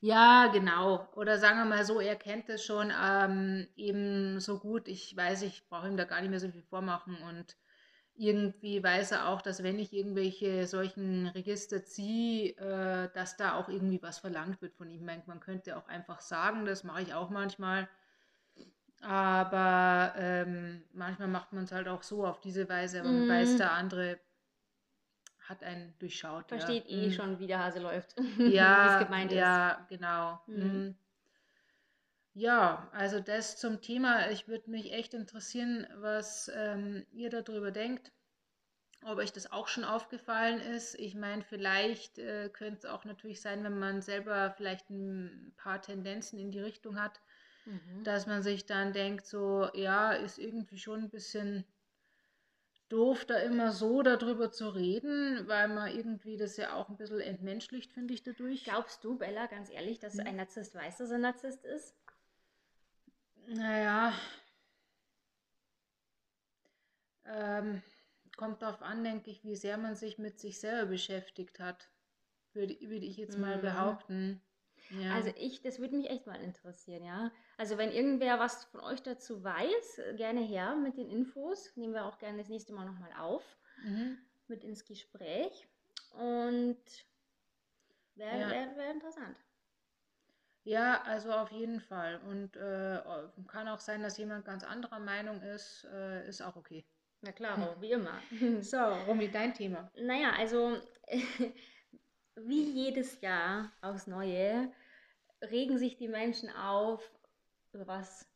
Ja, 0.00 0.46
genau. 0.46 1.08
Oder 1.14 1.38
sagen 1.38 1.58
wir 1.58 1.64
mal 1.66 1.84
so, 1.84 2.00
er 2.00 2.16
kennt 2.16 2.48
es 2.48 2.64
schon 2.64 2.90
ähm, 2.90 3.66
eben 3.76 4.40
so 4.40 4.58
gut. 4.58 4.88
Ich 4.88 5.14
weiß, 5.14 5.42
ich 5.42 5.68
brauche 5.68 5.88
ihm 5.88 5.96
da 5.96 6.04
gar 6.04 6.20
nicht 6.22 6.30
mehr 6.30 6.40
so 6.40 6.50
viel 6.50 6.62
vormachen 6.62 7.18
und 7.22 7.56
irgendwie 8.20 8.82
weiß 8.82 9.12
er 9.12 9.28
auch, 9.28 9.40
dass 9.40 9.62
wenn 9.62 9.78
ich 9.78 9.94
irgendwelche 9.94 10.66
solchen 10.66 11.26
Register 11.28 11.84
ziehe, 11.84 12.50
äh, 12.58 13.08
dass 13.14 13.38
da 13.38 13.54
auch 13.54 13.70
irgendwie 13.70 14.02
was 14.02 14.18
verlangt 14.18 14.60
wird 14.60 14.74
von 14.74 14.90
ihm. 14.90 15.06
Man 15.06 15.40
könnte 15.40 15.76
auch 15.78 15.88
einfach 15.88 16.20
sagen, 16.20 16.66
das 16.66 16.84
mache 16.84 17.00
ich 17.00 17.14
auch 17.14 17.30
manchmal. 17.30 17.88
Aber 19.00 20.12
ähm, 20.18 20.82
manchmal 20.92 21.28
macht 21.28 21.54
man 21.54 21.64
es 21.64 21.72
halt 21.72 21.88
auch 21.88 22.02
so 22.02 22.26
auf 22.26 22.40
diese 22.40 22.68
Weise, 22.68 23.00
aber 23.00 23.08
man 23.08 23.26
weiß, 23.26 23.54
mhm. 23.54 23.56
der 23.56 23.72
andere 23.72 24.20
hat 25.48 25.64
einen 25.64 25.94
durchschaut. 25.98 26.48
Versteht 26.48 26.84
ja. 26.88 26.98
eh 26.98 27.06
mhm. 27.06 27.12
schon, 27.12 27.38
wie 27.38 27.46
der 27.46 27.64
Hase 27.64 27.80
läuft. 27.80 28.14
Ja, 28.36 28.84
wie 28.98 29.02
es 29.02 29.06
gemeint 29.06 29.32
ja, 29.32 29.70
ist. 29.70 29.88
genau. 29.88 30.40
Mhm. 30.46 30.94
Ja, 32.34 32.88
also 32.92 33.20
das 33.20 33.56
zum 33.56 33.80
Thema. 33.80 34.30
Ich 34.30 34.46
würde 34.46 34.70
mich 34.70 34.92
echt 34.92 35.14
interessieren, 35.14 35.86
was 35.96 36.50
ähm, 36.54 37.04
ihr 37.12 37.28
darüber 37.28 37.70
denkt, 37.70 38.12
ob 39.04 39.18
euch 39.18 39.32
das 39.32 39.50
auch 39.50 39.66
schon 39.66 39.84
aufgefallen 39.84 40.60
ist. 40.60 40.94
Ich 40.94 41.14
meine, 41.14 41.42
vielleicht 41.42 42.18
äh, 42.18 42.48
könnte 42.50 42.78
es 42.78 42.84
auch 42.84 43.04
natürlich 43.04 43.40
sein, 43.40 43.64
wenn 43.64 43.78
man 43.78 44.02
selber 44.02 44.52
vielleicht 44.56 44.90
ein 44.90 45.54
paar 45.56 45.82
Tendenzen 45.82 46.38
in 46.38 46.52
die 46.52 46.60
Richtung 46.60 47.00
hat, 47.00 47.20
mhm. 47.64 48.04
dass 48.04 48.26
man 48.26 48.42
sich 48.42 48.66
dann 48.66 48.92
denkt, 48.92 49.26
so, 49.26 49.68
ja, 49.74 50.12
ist 50.12 50.38
irgendwie 50.38 50.78
schon 50.78 51.00
ein 51.04 51.10
bisschen 51.10 51.64
doof, 52.90 53.24
da 53.24 53.38
immer 53.38 53.72
so 53.72 54.02
darüber 54.02 54.50
zu 54.50 54.68
reden, 54.68 55.48
weil 55.48 55.68
man 55.68 55.94
irgendwie 55.96 56.36
das 56.36 56.56
ja 56.56 56.74
auch 56.74 56.88
ein 56.88 56.96
bisschen 56.96 57.20
entmenschlicht, 57.20 57.92
finde 57.92 58.14
ich, 58.14 58.22
dadurch. 58.22 58.64
Glaubst 58.64 59.02
du, 59.04 59.16
Bella, 59.16 59.46
ganz 59.46 59.70
ehrlich, 59.70 59.98
dass 59.98 60.14
hm. 60.14 60.26
ein 60.26 60.36
Narzisst 60.36 60.74
weiß, 60.74 60.98
dass 60.98 61.10
er 61.10 61.16
ein 61.16 61.22
Narzisst 61.22 61.64
ist? 61.64 61.94
Naja, 63.46 64.12
ähm, 67.24 67.82
kommt 68.36 68.62
darauf 68.62 68.82
an, 68.82 69.04
denke 69.04 69.30
ich, 69.30 69.44
wie 69.44 69.56
sehr 69.56 69.76
man 69.76 69.94
sich 69.94 70.18
mit 70.18 70.38
sich 70.38 70.60
selber 70.60 70.90
beschäftigt 70.90 71.60
hat, 71.60 71.90
würde, 72.52 72.76
würde 72.80 73.06
ich 73.06 73.16
jetzt 73.16 73.38
mal 73.38 73.58
mhm. 73.58 73.62
behaupten. 73.62 74.42
Ja. 74.90 75.14
Also 75.14 75.30
ich, 75.36 75.62
das 75.62 75.78
würde 75.78 75.96
mich 75.96 76.10
echt 76.10 76.26
mal 76.26 76.40
interessieren, 76.40 77.04
ja. 77.04 77.30
Also 77.58 77.78
wenn 77.78 77.92
irgendwer 77.92 78.38
was 78.38 78.64
von 78.64 78.80
euch 78.80 79.02
dazu 79.02 79.44
weiß, 79.44 80.00
gerne 80.16 80.40
her 80.40 80.74
mit 80.74 80.96
den 80.96 81.08
Infos. 81.10 81.70
Nehmen 81.76 81.94
wir 81.94 82.06
auch 82.06 82.18
gerne 82.18 82.38
das 82.38 82.48
nächste 82.48 82.72
Mal 82.72 82.86
nochmal 82.86 83.12
auf 83.18 83.44
mhm. 83.84 84.18
mit 84.48 84.64
ins 84.64 84.84
Gespräch. 84.84 85.68
Und 86.12 86.82
wäre 88.16 88.40
ja. 88.40 88.50
wär, 88.50 88.76
wär 88.76 88.90
interessant. 88.90 89.36
Ja, 90.64 91.02
also 91.02 91.32
auf 91.32 91.50
jeden 91.50 91.80
Fall. 91.80 92.20
Und 92.28 92.56
äh, 92.56 93.00
kann 93.48 93.68
auch 93.68 93.80
sein, 93.80 94.02
dass 94.02 94.18
jemand 94.18 94.44
ganz 94.44 94.62
anderer 94.64 94.98
Meinung 94.98 95.40
ist, 95.42 95.86
äh, 95.92 96.28
ist 96.28 96.42
auch 96.42 96.56
okay. 96.56 96.84
Na 97.22 97.32
klar, 97.32 97.56
wie 97.80 97.92
immer. 97.92 98.20
So, 98.62 98.78
Romy, 98.78 99.30
dein 99.30 99.54
Thema. 99.54 99.90
Naja, 99.96 100.32
also 100.38 100.78
wie 102.36 102.62
jedes 102.62 103.20
Jahr 103.20 103.72
aufs 103.80 104.06
Neue 104.06 104.72
regen 105.42 105.78
sich 105.78 105.96
die 105.96 106.08
Menschen 106.08 106.50
auf, 106.50 107.02
was 107.72 108.26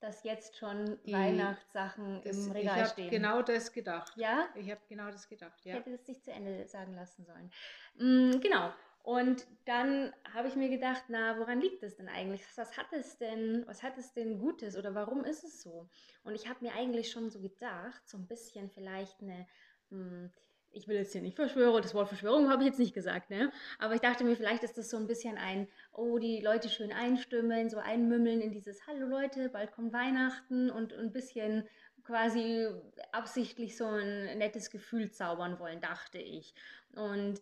dass 0.00 0.22
jetzt 0.24 0.56
schon 0.58 0.98
die, 1.04 1.12
Weihnachtssachen 1.12 2.20
das, 2.22 2.36
im 2.36 2.52
Regal 2.52 2.82
ich 2.82 2.88
stehen. 2.88 3.06
Ich 3.06 3.12
habe 3.12 3.18
genau 3.18 3.42
das 3.42 3.72
gedacht. 3.72 4.12
Ja? 4.16 4.48
Ich 4.54 4.70
habe 4.70 4.80
genau 4.88 5.10
das 5.10 5.28
gedacht, 5.28 5.64
ja. 5.64 5.72
Ich 5.72 5.80
hätte 5.80 5.90
das 5.90 6.06
nicht 6.06 6.22
zu 6.22 6.30
Ende 6.30 6.68
sagen 6.68 6.94
lassen 6.94 7.24
sollen. 7.24 7.50
Mhm, 7.96 8.40
genau. 8.40 8.72
Und 9.06 9.46
dann 9.66 10.12
habe 10.34 10.48
ich 10.48 10.56
mir 10.56 10.68
gedacht, 10.68 11.04
na, 11.06 11.38
woran 11.38 11.60
liegt 11.60 11.84
es 11.84 11.94
denn 11.94 12.08
eigentlich? 12.08 12.42
Was 12.56 12.76
hat 12.76 12.92
es 12.92 13.16
denn, 13.18 13.62
was 13.68 13.84
hat 13.84 13.96
es 13.98 14.12
denn 14.14 14.40
Gutes 14.40 14.76
oder 14.76 14.96
warum 14.96 15.24
ist 15.24 15.44
es 15.44 15.62
so? 15.62 15.88
Und 16.24 16.34
ich 16.34 16.48
habe 16.48 16.64
mir 16.64 16.74
eigentlich 16.74 17.12
schon 17.12 17.30
so 17.30 17.40
gedacht, 17.40 18.02
so 18.04 18.18
ein 18.18 18.26
bisschen 18.26 18.68
vielleicht 18.68 19.22
eine, 19.22 19.46
hm, 19.90 20.32
ich 20.72 20.88
will 20.88 20.96
jetzt 20.96 21.12
hier 21.12 21.22
nicht 21.22 21.36
Verschwörung, 21.36 21.82
das 21.82 21.94
Wort 21.94 22.08
Verschwörung 22.08 22.50
habe 22.50 22.64
ich 22.64 22.70
jetzt 22.70 22.80
nicht 22.80 22.94
gesagt, 22.94 23.30
ne? 23.30 23.52
Aber 23.78 23.94
ich 23.94 24.00
dachte 24.00 24.24
mir, 24.24 24.34
vielleicht 24.34 24.64
ist 24.64 24.76
das 24.76 24.90
so 24.90 24.96
ein 24.96 25.06
bisschen 25.06 25.38
ein, 25.38 25.68
oh, 25.92 26.18
die 26.18 26.40
Leute 26.40 26.68
schön 26.68 26.92
einstimmen, 26.92 27.70
so 27.70 27.78
einmümmeln 27.78 28.40
in 28.40 28.50
dieses 28.50 28.88
Hallo 28.88 29.06
Leute, 29.06 29.50
bald 29.50 29.70
kommt 29.70 29.92
Weihnachten 29.92 30.68
und 30.68 30.92
ein 30.92 31.12
bisschen 31.12 31.68
quasi 32.02 32.66
absichtlich 33.12 33.76
so 33.76 33.86
ein 33.86 34.36
nettes 34.38 34.72
Gefühl 34.72 35.12
zaubern 35.12 35.60
wollen, 35.60 35.80
dachte 35.80 36.18
ich. 36.18 36.56
Und 36.96 37.40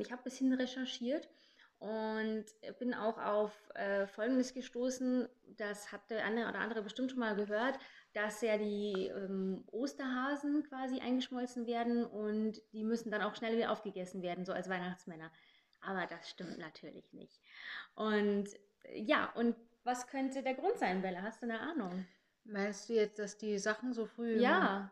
ich 0.00 0.10
habe 0.10 0.20
ein 0.20 0.24
bisschen 0.24 0.52
recherchiert 0.52 1.28
und 1.78 2.44
bin 2.78 2.92
auch 2.92 3.18
auf 3.18 3.52
äh, 3.74 4.06
Folgendes 4.06 4.52
gestoßen, 4.52 5.28
das 5.56 5.92
hat 5.92 6.10
der 6.10 6.24
eine 6.24 6.48
oder 6.48 6.58
andere 6.58 6.82
bestimmt 6.82 7.10
schon 7.10 7.20
mal 7.20 7.34
gehört, 7.34 7.78
dass 8.12 8.42
ja 8.42 8.58
die 8.58 9.06
ähm, 9.06 9.64
Osterhasen 9.66 10.62
quasi 10.64 11.00
eingeschmolzen 11.00 11.66
werden 11.66 12.04
und 12.04 12.60
die 12.72 12.84
müssen 12.84 13.10
dann 13.10 13.22
auch 13.22 13.34
schnell 13.34 13.56
wieder 13.56 13.70
aufgegessen 13.70 14.22
werden, 14.22 14.44
so 14.44 14.52
als 14.52 14.68
Weihnachtsmänner. 14.68 15.32
Aber 15.80 16.06
das 16.06 16.28
stimmt 16.28 16.58
natürlich 16.58 17.12
nicht. 17.12 17.40
Und 17.94 18.48
ja, 18.92 19.30
und 19.34 19.56
was 19.84 20.06
könnte 20.06 20.42
der 20.42 20.54
Grund 20.54 20.78
sein, 20.78 21.00
Bella? 21.00 21.22
Hast 21.22 21.42
du 21.42 21.46
eine 21.46 21.60
Ahnung? 21.60 22.06
Meinst 22.44 22.88
du 22.88 22.94
jetzt, 22.94 23.18
dass 23.18 23.38
die 23.38 23.58
Sachen 23.58 23.92
so 23.92 24.06
früh 24.06 24.38
ja. 24.38 24.90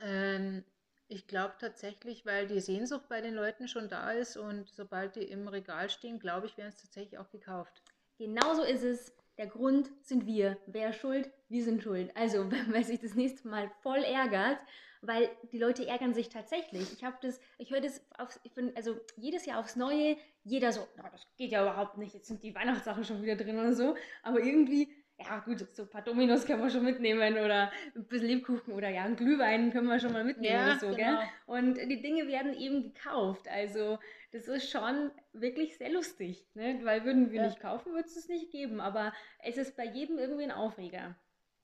ähm, 0.00 0.64
ich 1.10 1.26
glaube 1.26 1.54
tatsächlich, 1.58 2.24
weil 2.24 2.46
die 2.46 2.60
Sehnsucht 2.60 3.08
bei 3.08 3.20
den 3.20 3.34
Leuten 3.34 3.66
schon 3.66 3.88
da 3.88 4.12
ist 4.12 4.36
und 4.36 4.68
sobald 4.68 5.16
die 5.16 5.24
im 5.24 5.48
Regal 5.48 5.90
stehen, 5.90 6.20
glaube 6.20 6.46
ich, 6.46 6.56
werden 6.56 6.68
es 6.68 6.76
tatsächlich 6.76 7.18
auch 7.18 7.30
gekauft. 7.30 7.82
Genauso 8.16 8.62
ist 8.62 8.84
es. 8.84 9.12
Der 9.36 9.48
Grund 9.48 9.90
sind 10.02 10.26
wir. 10.26 10.56
Wer 10.66 10.92
schuld? 10.92 11.30
Wir 11.48 11.64
sind 11.64 11.82
schuld. 11.82 12.16
Also, 12.16 12.50
wenn 12.50 12.70
man 12.70 12.84
sich 12.84 13.00
das 13.00 13.14
nächste 13.14 13.48
Mal 13.48 13.70
voll 13.82 14.04
ärgert, 14.04 14.58
weil 15.02 15.30
die 15.50 15.58
Leute 15.58 15.86
ärgern 15.86 16.14
sich 16.14 16.28
tatsächlich. 16.28 16.92
Ich 16.92 17.02
habe 17.02 17.16
das, 17.22 17.40
ich 17.58 17.70
höre 17.70 17.80
das 17.80 18.02
ich 18.44 18.52
find, 18.52 18.76
also 18.76 19.00
jedes 19.16 19.46
Jahr 19.46 19.58
aufs 19.58 19.74
Neue, 19.74 20.16
jeder 20.44 20.72
so, 20.72 20.86
na, 20.96 21.08
das 21.10 21.26
geht 21.36 21.50
ja 21.50 21.62
überhaupt 21.62 21.98
nicht, 21.98 22.14
jetzt 22.14 22.28
sind 22.28 22.42
die 22.42 22.54
Weihnachtssachen 22.54 23.04
schon 23.04 23.22
wieder 23.22 23.36
drin 23.36 23.58
oder 23.58 23.72
so. 23.72 23.96
Aber 24.22 24.40
irgendwie 24.40 24.94
ja 25.22 25.38
gut, 25.40 25.66
so 25.74 25.82
ein 25.82 25.90
paar 25.90 26.02
Dominos 26.02 26.46
können 26.46 26.62
wir 26.62 26.70
schon 26.70 26.84
mitnehmen 26.84 27.34
oder 27.38 27.70
ein 27.94 28.04
bisschen 28.04 28.28
Lebkuchen 28.28 28.72
oder 28.72 28.88
ja, 28.88 29.04
einen 29.04 29.16
Glühwein 29.16 29.72
können 29.72 29.88
wir 29.88 30.00
schon 30.00 30.12
mal 30.12 30.24
mitnehmen 30.24 30.54
ja, 30.54 30.64
oder 30.64 30.78
so, 30.78 30.86
genau. 30.88 30.96
gell? 30.96 31.18
Und 31.46 31.74
die 31.76 32.00
Dinge 32.00 32.26
werden 32.26 32.54
eben 32.54 32.92
gekauft. 32.92 33.48
Also 33.48 33.98
das 34.32 34.48
ist 34.48 34.70
schon 34.70 35.10
wirklich 35.32 35.76
sehr 35.76 35.90
lustig, 35.90 36.46
ne? 36.54 36.80
Weil 36.82 37.04
würden 37.04 37.30
wir 37.30 37.40
ja. 37.40 37.46
nicht 37.46 37.60
kaufen, 37.60 37.92
würde 37.92 38.08
es 38.08 38.16
es 38.16 38.28
nicht 38.28 38.50
geben. 38.50 38.80
Aber 38.80 39.12
es 39.42 39.56
ist 39.56 39.76
bei 39.76 39.84
jedem 39.84 40.18
irgendwie 40.18 40.44
ein 40.44 40.52
Aufreger. 40.52 41.16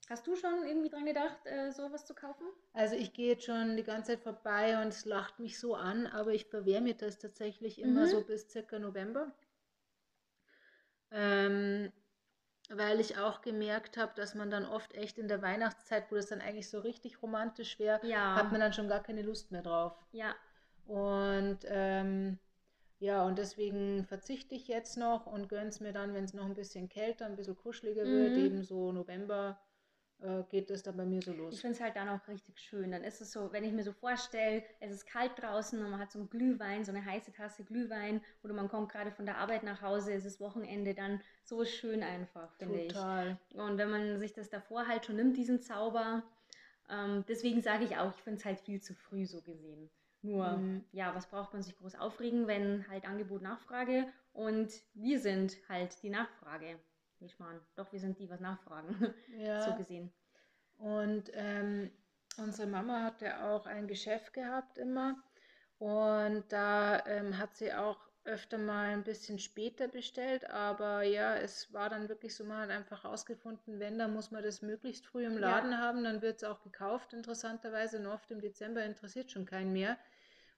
Hast 0.09 0.25
du 0.25 0.35
schon 0.37 0.65
irgendwie 0.65 0.89
dran 0.89 1.05
gedacht, 1.05 1.37
äh, 1.45 1.71
sowas 1.71 2.05
zu 2.05 2.13
kaufen? 2.13 2.45
Also 2.71 2.95
ich 2.95 3.11
gehe 3.13 3.27
jetzt 3.27 3.43
schon 3.43 3.75
die 3.75 3.83
ganze 3.83 4.13
Zeit 4.13 4.21
vorbei 4.21 4.81
und 4.81 4.87
es 4.87 5.03
lacht 5.05 5.39
mich 5.39 5.59
so 5.59 5.75
an, 5.75 6.07
aber 6.07 6.33
ich 6.33 6.45
verwehre 6.45 6.81
mir 6.81 6.93
das 6.93 7.17
tatsächlich 7.17 7.81
immer 7.81 8.05
mhm. 8.05 8.09
so 8.09 8.21
bis 8.21 8.49
circa 8.49 8.79
November. 8.79 9.33
Ähm, 11.11 11.91
weil 12.69 12.99
ich 12.99 13.17
auch 13.17 13.41
gemerkt 13.41 13.97
habe, 13.97 14.11
dass 14.15 14.35
man 14.35 14.51
dann 14.51 14.65
oft 14.65 14.93
echt 14.93 15.17
in 15.17 15.27
der 15.27 15.41
Weihnachtszeit, 15.41 16.11
wo 16.11 16.15
das 16.15 16.27
dann 16.27 16.41
eigentlich 16.41 16.69
so 16.69 16.79
richtig 16.79 17.21
romantisch 17.21 17.79
wäre, 17.79 18.05
ja. 18.05 18.35
hat 18.35 18.51
man 18.51 18.59
dann 18.59 18.73
schon 18.73 18.89
gar 18.89 19.01
keine 19.01 19.21
Lust 19.21 19.51
mehr 19.51 19.61
drauf. 19.61 19.93
Ja. 20.11 20.35
Und 20.85 21.59
ähm, 21.65 22.39
ja, 22.99 23.23
und 23.25 23.37
deswegen 23.37 24.05
verzichte 24.05 24.55
ich 24.55 24.67
jetzt 24.67 24.97
noch 24.97 25.27
und 25.27 25.49
gönne 25.49 25.69
es 25.69 25.79
mir 25.79 25.93
dann, 25.93 26.13
wenn 26.13 26.23
es 26.23 26.33
noch 26.33 26.45
ein 26.45 26.55
bisschen 26.55 26.89
kälter, 26.89 27.25
ein 27.25 27.35
bisschen 27.35 27.55
kuscheliger 27.55 28.05
mhm. 28.05 28.09
wird, 28.09 28.37
eben 28.37 28.63
so 28.63 28.91
November, 28.91 29.59
äh, 30.19 30.43
geht 30.49 30.71
es 30.71 30.83
dann 30.83 30.97
bei 30.97 31.05
mir 31.05 31.21
so 31.21 31.31
los. 31.31 31.53
Ich 31.53 31.61
finde 31.61 31.75
es 31.75 31.81
halt 31.81 31.95
dann 31.95 32.09
auch 32.09 32.27
richtig 32.27 32.59
schön. 32.59 32.91
Dann 32.91 33.03
ist 33.03 33.21
es 33.21 33.31
so, 33.31 33.51
wenn 33.51 33.63
ich 33.63 33.71
mir 33.71 33.83
so 33.83 33.91
vorstelle, 33.91 34.63
es 34.79 34.91
ist 34.91 35.05
kalt 35.05 35.31
draußen 35.37 35.79
und 35.83 35.91
man 35.91 35.99
hat 35.99 36.11
so 36.11 36.19
ein 36.19 36.29
Glühwein, 36.29 36.83
so 36.83 36.91
eine 36.91 37.05
heiße 37.05 37.31
Tasse 37.31 37.63
Glühwein 37.63 38.21
oder 38.43 38.53
man 38.53 38.67
kommt 38.67 38.91
gerade 38.91 39.11
von 39.11 39.25
der 39.25 39.37
Arbeit 39.37 39.63
nach 39.63 39.81
Hause, 39.81 40.13
es 40.13 40.25
ist 40.25 40.39
Wochenende, 40.39 40.95
dann 40.95 41.21
so 41.43 41.65
schön 41.65 42.01
einfach, 42.01 42.51
finde 42.55 42.81
ich. 42.81 42.93
Total. 42.93 43.37
Und 43.53 43.77
wenn 43.77 43.91
man 43.91 44.19
sich 44.19 44.33
das 44.33 44.49
davor 44.49 44.87
halt 44.87 45.05
schon 45.05 45.17
nimmt, 45.17 45.37
diesen 45.37 45.61
Zauber, 45.61 46.23
ähm, 46.89 47.23
deswegen 47.27 47.61
sage 47.61 47.83
ich 47.83 47.97
auch, 47.97 48.13
ich 48.15 48.23
finde 48.23 48.39
es 48.39 48.45
halt 48.45 48.59
viel 48.59 48.81
zu 48.81 48.95
früh 48.95 49.25
so 49.25 49.41
gesehen. 49.41 49.89
Nur, 50.23 50.57
mhm. 50.57 50.83
ja, 50.91 51.13
was 51.13 51.27
braucht 51.27 51.53
man 51.53 51.61
sich 51.61 51.77
groß 51.77 51.95
aufregen, 51.95 52.47
wenn 52.47 52.87
halt 52.89 53.05
Angebot, 53.05 53.43
Nachfrage 53.43 54.07
und 54.33 54.71
wir 54.93 55.19
sind 55.19 55.57
halt 55.69 56.01
die 56.01 56.09
Nachfrage. 56.09 56.79
Ich 57.21 57.39
meine, 57.39 57.61
doch, 57.75 57.91
wir 57.91 57.99
sind 57.99 58.19
die, 58.19 58.29
was 58.29 58.39
nachfragen. 58.39 59.13
Ja. 59.37 59.61
so 59.61 59.75
gesehen. 59.75 60.11
Und 60.77 61.31
ähm, 61.33 61.91
unsere 62.37 62.67
Mama 62.67 63.03
hatte 63.03 63.43
auch 63.43 63.65
ein 63.65 63.87
Geschäft 63.87 64.33
gehabt 64.33 64.77
immer. 64.77 65.15
Und 65.79 66.45
da 66.49 67.05
ähm, 67.05 67.37
hat 67.37 67.55
sie 67.55 67.73
auch 67.73 67.99
öfter 68.27 68.57
mal 68.57 68.89
ein 68.89 69.03
bisschen 69.03 69.39
später 69.39 69.87
bestellt, 69.87 70.49
aber 70.49 71.03
ja, 71.03 71.35
es 71.37 71.71
war 71.71 71.89
dann 71.89 72.09
wirklich 72.09 72.35
so, 72.35 72.43
man 72.43 72.59
hat 72.59 72.69
einfach 72.69 73.05
rausgefunden, 73.05 73.79
wenn, 73.79 73.97
dann 73.97 74.13
muss 74.13 74.31
man 74.31 74.43
das 74.43 74.61
möglichst 74.61 75.05
früh 75.05 75.25
im 75.25 75.37
Laden 75.37 75.71
ja. 75.71 75.77
haben, 75.77 76.03
dann 76.03 76.21
wird 76.21 76.37
es 76.37 76.43
auch 76.43 76.61
gekauft, 76.61 77.13
interessanterweise, 77.13 77.99
und 77.99 78.07
oft 78.07 78.29
im 78.29 78.41
Dezember 78.41 78.83
interessiert 78.83 79.31
schon 79.31 79.45
keinen 79.45 79.71
mehr. 79.71 79.97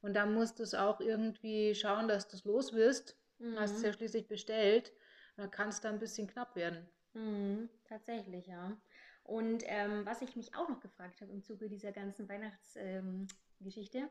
Und 0.01 0.15
dann 0.15 0.33
musst 0.33 0.59
du 0.59 0.63
es 0.63 0.73
auch 0.73 0.99
irgendwie 0.99 1.75
schauen, 1.75 2.07
dass 2.07 2.27
du 2.27 2.37
es 2.37 2.45
los 2.45 2.73
wirst. 2.73 3.15
Mhm. 3.37 3.59
Hast 3.59 3.75
es 3.75 3.83
ja 3.83 3.93
schließlich 3.93 4.27
bestellt. 4.27 4.91
Dann 5.39 5.51
kann 5.51 5.69
es 5.69 5.79
da 5.79 5.87
ein 5.89 5.99
bisschen 5.99 6.27
knapp 6.27 6.53
werden. 6.57 6.85
Mhm, 7.13 7.69
tatsächlich, 7.85 8.47
ja. 8.47 8.77
Und 9.23 9.63
ähm, 9.67 10.05
was 10.05 10.21
ich 10.21 10.35
mich 10.35 10.53
auch 10.55 10.67
noch 10.67 10.81
gefragt 10.81 11.21
habe 11.21 11.31
im 11.31 11.43
Zuge 11.43 11.69
dieser 11.69 11.91
ganzen 11.93 12.27
Weihnachtsgeschichte, 12.27 13.97
ähm, 13.99 14.09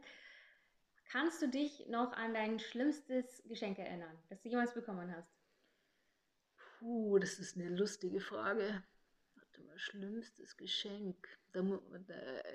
kannst 1.05 1.43
du 1.43 1.49
dich 1.49 1.87
noch 1.89 2.13
an 2.13 2.33
dein 2.33 2.59
schlimmstes 2.59 3.43
Geschenk 3.47 3.79
erinnern, 3.79 4.17
das 4.31 4.41
du 4.43 4.49
jemals 4.49 4.73
bekommen 4.73 5.15
hast? 5.15 5.31
Puh, 6.79 7.19
das 7.19 7.39
ist 7.39 7.57
eine 7.57 7.71
lustige 7.71 8.21
Frage. 8.21 8.83
Schlimmstes 9.77 10.57
Geschenk. 10.57 11.29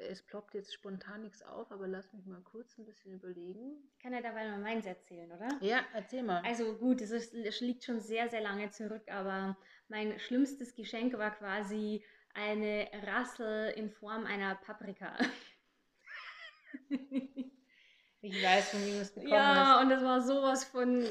Es 0.09 0.21
ploppt 0.21 0.53
jetzt 0.53 0.73
spontan 0.73 1.21
nichts 1.21 1.41
auf, 1.41 1.71
aber 1.71 1.87
lass 1.87 2.11
mich 2.13 2.25
mal 2.25 2.41
kurz 2.41 2.77
ein 2.77 2.85
bisschen 2.85 3.13
überlegen. 3.13 3.77
Ich 3.93 3.99
kann 3.99 4.13
ja 4.13 4.21
dabei 4.21 4.47
mal 4.49 4.59
meins 4.59 4.85
erzählen, 4.85 5.31
oder? 5.31 5.49
Ja, 5.61 5.85
erzähl 5.93 6.23
mal. 6.23 6.41
Also 6.45 6.77
gut, 6.77 7.01
es, 7.01 7.11
es 7.11 7.61
liegt 7.61 7.83
schon 7.83 7.99
sehr, 7.99 8.29
sehr 8.29 8.41
lange 8.41 8.69
zurück, 8.71 9.09
aber 9.09 9.57
mein 9.87 10.19
schlimmstes 10.19 10.75
Geschenk 10.75 11.17
war 11.17 11.31
quasi 11.31 12.03
eine 12.33 12.89
Rassel 13.05 13.71
in 13.71 13.89
Form 13.89 14.25
einer 14.25 14.55
Paprika. 14.55 15.17
ich 18.23 18.41
weiß, 18.41 18.69
von 18.69 18.85
wem 18.85 19.01
es 19.01 19.11
bekommen 19.11 19.31
Ja, 19.33 19.75
hast. 19.75 19.83
und 19.83 19.89
das 19.89 20.03
war 20.03 20.21
sowas 20.21 20.63
von 20.63 21.05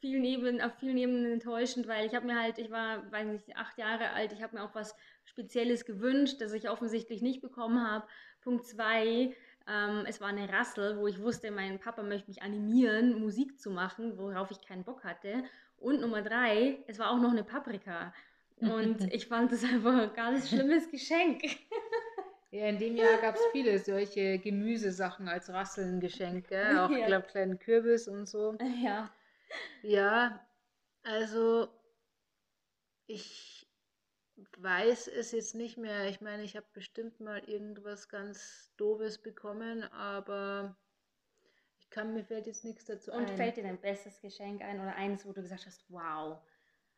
vielen 0.00 0.24
Ebenen, 0.24 0.60
auf 0.60 0.74
vielen 0.78 0.98
Ebenen 0.98 1.32
enttäuschend, 1.32 1.88
weil 1.88 2.06
ich 2.06 2.14
habe 2.14 2.26
mir 2.26 2.38
halt, 2.40 2.58
ich 2.58 2.70
war, 2.70 3.10
weiß 3.10 3.26
nicht, 3.26 3.56
acht 3.56 3.78
Jahre 3.78 4.10
alt, 4.10 4.32
ich 4.32 4.42
habe 4.42 4.56
mir 4.56 4.62
auch 4.62 4.74
was 4.74 4.94
Spezielles 5.24 5.84
gewünscht, 5.84 6.40
das 6.40 6.52
ich 6.52 6.68
offensichtlich 6.68 7.22
nicht 7.22 7.40
bekommen 7.40 7.84
habe. 7.86 8.06
Punkt 8.42 8.66
zwei, 8.66 9.34
ähm, 9.66 10.04
es 10.06 10.20
war 10.20 10.28
eine 10.28 10.52
Rassel, 10.52 10.98
wo 10.98 11.06
ich 11.06 11.20
wusste, 11.20 11.50
mein 11.50 11.80
Papa 11.80 12.02
möchte 12.02 12.28
mich 12.28 12.42
animieren, 12.42 13.18
Musik 13.18 13.58
zu 13.58 13.70
machen, 13.70 14.18
worauf 14.18 14.50
ich 14.50 14.60
keinen 14.60 14.84
Bock 14.84 15.04
hatte. 15.04 15.42
Und 15.78 16.00
Nummer 16.00 16.22
drei, 16.22 16.78
es 16.86 16.98
war 16.98 17.10
auch 17.10 17.18
noch 17.18 17.32
eine 17.32 17.44
Paprika. 17.44 18.12
Und 18.60 18.98
ich 19.12 19.26
fand 19.26 19.52
das 19.52 19.64
einfach 19.64 19.96
ein 19.96 20.14
ganz 20.14 20.48
schlimmes 20.48 20.90
Geschenk. 20.90 21.42
Ja, 22.50 22.66
in 22.66 22.78
dem 22.78 22.96
Jahr 22.96 23.18
gab 23.20 23.34
es 23.34 23.42
viele 23.52 23.78
solche 23.78 24.38
Gemüsesachen 24.38 25.28
als 25.28 25.50
Rasseln 25.50 26.00
Geschenke. 26.00 26.56
Auch, 26.82 26.90
ja. 26.90 26.98
ich 26.98 27.06
glaube, 27.06 27.26
kleinen 27.26 27.58
Kürbis 27.58 28.08
und 28.08 28.26
so. 28.26 28.56
Ja. 28.82 29.10
Ja, 29.82 30.40
Also, 31.04 31.68
ich 33.06 33.66
weiß 34.58 35.08
es 35.08 35.32
jetzt 35.32 35.54
nicht 35.54 35.78
mehr. 35.78 36.08
Ich 36.08 36.20
meine, 36.20 36.42
ich 36.42 36.56
habe 36.56 36.66
bestimmt 36.72 37.20
mal 37.20 37.38
irgendwas 37.48 38.08
ganz 38.08 38.72
Doofes 38.76 39.18
bekommen, 39.18 39.82
aber 39.84 40.76
ich 41.80 41.90
kann 41.90 42.14
mir 42.14 42.24
fällt 42.24 42.46
jetzt 42.46 42.64
nichts 42.64 42.84
dazu 42.84 43.10
Und 43.12 43.30
ein. 43.30 43.36
fällt 43.36 43.56
dir 43.56 43.62
dein 43.62 43.80
bestes 43.80 44.20
Geschenk 44.20 44.62
ein 44.62 44.80
oder 44.80 44.94
eins, 44.94 45.26
wo 45.26 45.32
du 45.32 45.42
gesagt 45.42 45.66
hast, 45.66 45.84
wow. 45.88 46.38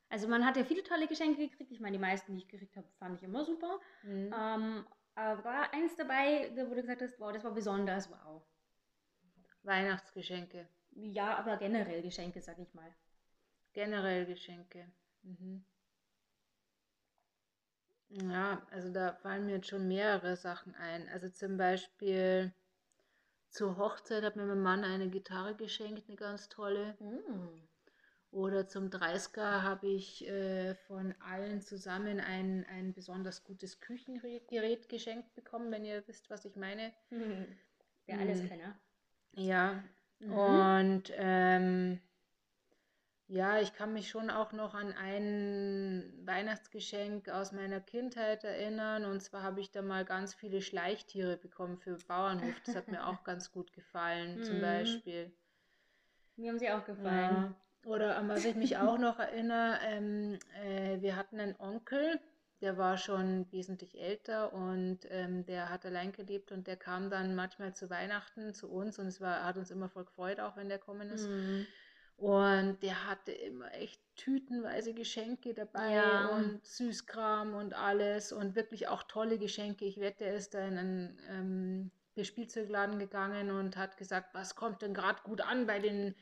Also 0.08 0.26
man 0.26 0.44
hat 0.44 0.56
ja 0.56 0.64
viele 0.64 0.82
tolle 0.82 1.06
Geschenke 1.06 1.48
gekriegt. 1.48 1.70
Ich 1.70 1.80
meine, 1.80 1.96
die 1.96 2.02
meisten, 2.02 2.32
die 2.32 2.38
ich 2.42 2.48
gekriegt 2.48 2.76
habe, 2.76 2.88
fand 2.98 3.16
ich 3.16 3.22
immer 3.22 3.44
super. 3.44 3.78
Mhm. 4.02 4.34
Ähm, 4.36 4.86
aber 5.14 5.44
war 5.44 5.72
eins 5.72 5.96
dabei, 5.96 6.50
wo 6.54 6.74
du 6.74 6.82
gesagt 6.82 7.02
hast, 7.02 7.18
wow, 7.18 7.32
das 7.32 7.44
war 7.44 7.52
besonders, 7.52 8.10
wow. 8.10 8.42
Weihnachtsgeschenke. 9.62 10.68
Ja, 10.92 11.36
aber 11.38 11.56
generell 11.56 12.02
Geschenke, 12.02 12.40
sag 12.40 12.58
ich 12.58 12.72
mal. 12.74 12.92
Generell 13.72 14.26
Geschenke. 14.26 14.90
Mhm. 15.22 15.64
Ja, 18.08 18.66
also 18.70 18.92
da 18.92 19.12
fallen 19.12 19.46
mir 19.46 19.56
jetzt 19.56 19.68
schon 19.68 19.86
mehrere 19.86 20.36
Sachen 20.36 20.74
ein. 20.74 21.08
Also 21.10 21.28
zum 21.28 21.56
Beispiel 21.56 22.52
zur 23.50 23.76
Hochzeit 23.76 24.24
hat 24.24 24.36
mir 24.36 24.46
mein 24.46 24.62
Mann 24.62 24.84
eine 24.84 25.08
Gitarre 25.08 25.54
geschenkt, 25.54 26.08
eine 26.08 26.16
ganz 26.16 26.48
tolle. 26.48 26.96
Mm. 26.98 27.69
Oder 28.32 28.66
zum 28.68 28.90
30er 28.90 29.62
habe 29.62 29.88
ich 29.88 30.26
äh, 30.28 30.74
von 30.74 31.14
allen 31.20 31.60
zusammen 31.62 32.20
ein, 32.20 32.64
ein 32.68 32.92
besonders 32.92 33.44
gutes 33.44 33.80
Küchengerät 33.80 34.88
geschenkt 34.88 35.34
bekommen, 35.34 35.70
wenn 35.72 35.84
ihr 35.84 36.06
wisst, 36.06 36.30
was 36.30 36.44
ich 36.44 36.56
meine. 36.56 36.92
Der 38.06 38.18
Mm. 38.18 38.20
Alleskenner. 38.20 38.78
Ja, 39.34 39.82
Mhm. 40.20 40.34
und 40.36 41.12
ähm, 41.16 42.00
ja, 43.28 43.58
ich 43.60 43.72
kann 43.72 43.92
mich 43.94 44.10
schon 44.10 44.28
auch 44.28 44.52
noch 44.52 44.74
an 44.74 44.92
ein 44.92 46.12
Weihnachtsgeschenk 46.26 47.28
aus 47.30 47.52
meiner 47.52 47.80
Kindheit 47.80 48.44
erinnern. 48.44 49.04
Und 49.06 49.22
zwar 49.22 49.42
habe 49.42 49.60
ich 49.60 49.70
da 49.70 49.80
mal 49.82 50.04
ganz 50.04 50.34
viele 50.34 50.60
Schleichtiere 50.60 51.36
bekommen 51.38 51.78
für 51.78 51.96
Bauernhof. 51.96 52.60
Das 52.60 52.74
hat 52.74 52.90
mir 52.90 53.06
auch 53.06 53.24
ganz 53.24 53.52
gut 53.52 53.72
gefallen, 53.72 54.42
zum 54.42 54.58
Mhm. 54.58 54.60
Beispiel. 54.60 55.32
Mir 56.36 56.50
haben 56.50 56.58
sie 56.58 56.68
auch 56.72 56.84
gefallen. 56.84 57.46
Ja. 57.46 57.54
Oder 57.84 58.16
an 58.16 58.28
was 58.28 58.44
ich 58.44 58.54
mich 58.54 58.76
auch 58.76 58.98
noch 58.98 59.18
erinnere, 59.18 59.78
ähm, 59.84 60.38
äh, 60.64 61.00
wir 61.00 61.16
hatten 61.16 61.40
einen 61.40 61.56
Onkel, 61.58 62.20
der 62.60 62.76
war 62.76 62.98
schon 62.98 63.50
wesentlich 63.52 63.98
älter 63.98 64.52
und 64.52 64.98
ähm, 65.08 65.46
der 65.46 65.70
hat 65.70 65.86
allein 65.86 66.12
gelebt 66.12 66.52
und 66.52 66.66
der 66.66 66.76
kam 66.76 67.08
dann 67.08 67.34
manchmal 67.34 67.74
zu 67.74 67.88
Weihnachten 67.88 68.52
zu 68.52 68.70
uns 68.70 68.98
und 68.98 69.06
es 69.06 69.20
war, 69.20 69.44
hat 69.44 69.56
uns 69.56 69.70
immer 69.70 69.88
voll 69.88 70.04
gefreut, 70.04 70.40
auch 70.40 70.56
wenn 70.56 70.68
der 70.68 70.78
gekommen 70.78 71.08
ist. 71.10 71.26
Mm. 71.26 71.62
Und 72.18 72.82
der 72.82 73.06
hatte 73.08 73.32
immer 73.32 73.72
echt 73.72 74.02
tütenweise 74.14 74.92
Geschenke 74.92 75.54
dabei 75.54 75.94
Ja. 75.94 76.26
und 76.28 76.62
Süßkram 76.66 77.54
und 77.54 77.72
alles 77.72 78.30
und 78.30 78.56
wirklich 78.56 78.88
auch 78.88 79.04
tolle 79.04 79.38
Geschenke. 79.38 79.86
Ich 79.86 79.98
wette, 80.00 80.26
er 80.26 80.34
ist 80.34 80.52
da 80.52 80.60
in 80.66 80.76
einen 80.76 81.18
ähm, 81.30 81.90
Spielzeugladen 82.22 82.98
gegangen 82.98 83.50
und 83.50 83.78
hat 83.78 83.96
gesagt, 83.96 84.34
was 84.34 84.54
kommt 84.54 84.82
denn 84.82 84.92
gerade 84.92 85.22
gut 85.22 85.40
an 85.40 85.66
bei 85.66 85.78
den 85.78 86.14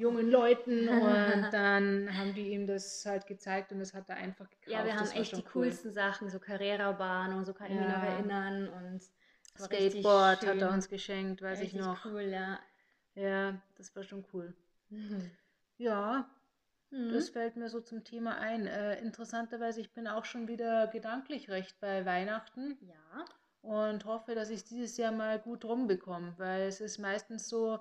jungen 0.00 0.30
Leuten 0.30 0.88
und 0.88 1.50
dann 1.52 2.16
haben 2.16 2.34
die 2.34 2.50
ihm 2.52 2.66
das 2.66 3.04
halt 3.06 3.26
gezeigt 3.26 3.72
und 3.72 3.78
das 3.78 3.94
hat 3.94 4.08
er 4.08 4.16
einfach 4.16 4.48
gekauft. 4.50 4.68
Ja, 4.68 4.84
wir 4.84 4.92
haben 4.94 5.00
das 5.00 5.14
echt 5.14 5.36
die 5.36 5.42
cool. 5.54 5.64
coolsten 5.64 5.92
Sachen, 5.92 6.28
so 6.30 6.38
Carrera-Bahn 6.38 7.34
und 7.34 7.44
so 7.44 7.52
kann 7.52 7.70
ich 7.70 7.76
mich 7.76 7.86
noch 7.86 8.02
erinnern. 8.02 8.68
Und 8.68 9.02
Skateboard 9.58 10.46
hat 10.46 10.56
er 10.56 10.72
uns 10.72 10.88
geschenkt, 10.88 11.42
weiß 11.42 11.60
ich 11.60 11.74
Richtig 11.74 11.80
noch. 11.82 12.04
cool, 12.06 12.22
ja. 12.22 12.58
Ja, 13.14 13.60
das 13.76 13.94
war 13.94 14.02
schon 14.02 14.24
cool. 14.32 14.54
Mhm. 14.88 15.30
Ja, 15.78 16.28
Mhm. 16.90 17.12
Das 17.12 17.28
fällt 17.28 17.56
mir 17.56 17.68
so 17.68 17.80
zum 17.80 18.04
Thema 18.04 18.38
ein. 18.38 18.66
Äh, 18.66 18.98
interessanterweise, 19.00 19.80
ich 19.80 19.92
bin 19.92 20.08
auch 20.08 20.24
schon 20.24 20.48
wieder 20.48 20.88
gedanklich 20.88 21.48
recht 21.48 21.78
bei 21.80 22.04
Weihnachten 22.04 22.78
Ja. 22.80 23.24
und 23.62 24.04
hoffe, 24.04 24.34
dass 24.34 24.50
ich 24.50 24.56
es 24.60 24.64
dieses 24.64 24.96
Jahr 24.96 25.12
mal 25.12 25.38
gut 25.38 25.64
rumbekomme, 25.64 26.34
weil 26.38 26.62
es 26.62 26.80
ist 26.80 26.98
meistens 26.98 27.48
so, 27.48 27.78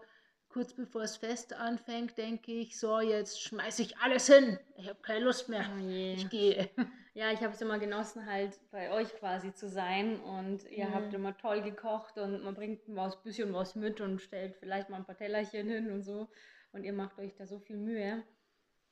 kurz 0.49 0.73
bevor 0.73 1.01
das 1.01 1.17
Fest 1.17 1.53
anfängt, 1.53 2.17
denke 2.17 2.51
ich, 2.51 2.77
so, 2.79 2.99
jetzt 2.99 3.41
schmeiße 3.41 3.81
ich 3.83 3.97
alles 3.97 4.27
hin. 4.27 4.59
Ich 4.75 4.87
habe 4.89 4.99
keine 5.01 5.25
Lust 5.25 5.49
mehr. 5.49 5.65
Oh. 5.81 6.13
Ich 6.13 6.29
gehe. 6.29 6.69
Ja, 7.13 7.31
ich 7.31 7.41
habe 7.41 7.53
es 7.53 7.61
immer 7.61 7.79
genossen, 7.79 8.25
halt 8.25 8.59
bei 8.71 8.91
euch 8.91 9.13
quasi 9.15 9.53
zu 9.53 9.67
sein. 9.67 10.19
Und 10.21 10.63
ihr 10.69 10.89
Mhm. 10.89 10.93
habt 10.93 11.13
immer 11.13 11.35
toll 11.37 11.61
gekocht 11.61 12.17
und 12.17 12.43
man 12.43 12.53
bringt 12.55 12.81
was 12.87 13.21
bisschen 13.23 13.53
was 13.53 13.75
mit 13.75 13.99
und 14.01 14.21
stellt 14.21 14.55
vielleicht 14.55 14.89
mal 14.89 14.97
ein 14.97 15.05
paar 15.05 15.17
Tellerchen 15.17 15.67
hin 15.69 15.91
und 15.91 16.03
so. 16.03 16.29
Und 16.71 16.83
ihr 16.83 16.93
macht 16.93 17.17
euch 17.19 17.35
da 17.35 17.45
so 17.47 17.59
viel 17.59 17.77
Mühe. 17.77 18.23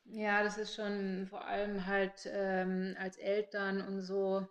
Ja, 0.06 0.42
das 0.44 0.58
ist 0.58 0.76
schon 0.76 1.28
vor 1.30 1.46
allem 1.46 1.86
halt 1.86 2.28
ähm, 2.32 2.96
als 3.00 3.18
Eltern 3.18 3.82
und 3.82 4.02
so 4.02 4.48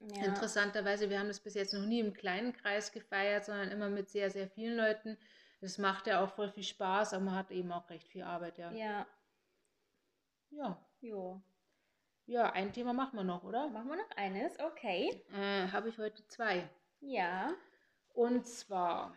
Ja. 0.00 0.24
Interessanterweise, 0.24 1.10
wir 1.10 1.18
haben 1.20 1.28
das 1.28 1.40
bis 1.40 1.54
jetzt 1.54 1.74
noch 1.74 1.86
nie 1.86 2.00
im 2.00 2.14
kleinen 2.14 2.52
Kreis 2.54 2.92
gefeiert, 2.92 3.44
sondern 3.46 3.70
immer 3.70 3.88
mit 3.90 4.08
sehr, 4.10 4.30
sehr 4.30 4.48
vielen 4.48 4.76
Leuten. 4.76 5.18
Das 5.66 5.78
macht 5.78 6.06
ja 6.06 6.22
auch 6.22 6.30
voll 6.30 6.48
viel 6.48 6.62
Spaß, 6.62 7.12
aber 7.12 7.24
man 7.24 7.34
hat 7.34 7.50
eben 7.50 7.72
auch 7.72 7.90
recht 7.90 8.06
viel 8.06 8.22
Arbeit, 8.22 8.56
ja. 8.56 8.70
Ja. 8.70 9.04
Ja, 10.50 10.80
Jo. 11.00 11.42
ja 12.26 12.52
ein 12.52 12.72
Thema 12.72 12.92
machen 12.92 13.16
wir 13.16 13.24
noch, 13.24 13.42
oder? 13.42 13.68
Machen 13.70 13.88
wir 13.88 13.96
noch 13.96 14.16
eines? 14.16 14.56
Okay. 14.60 15.24
Äh, 15.32 15.66
habe 15.66 15.88
ich 15.88 15.98
heute 15.98 16.24
zwei. 16.28 16.70
Ja. 17.00 17.52
Und 18.14 18.46
zwar 18.46 19.16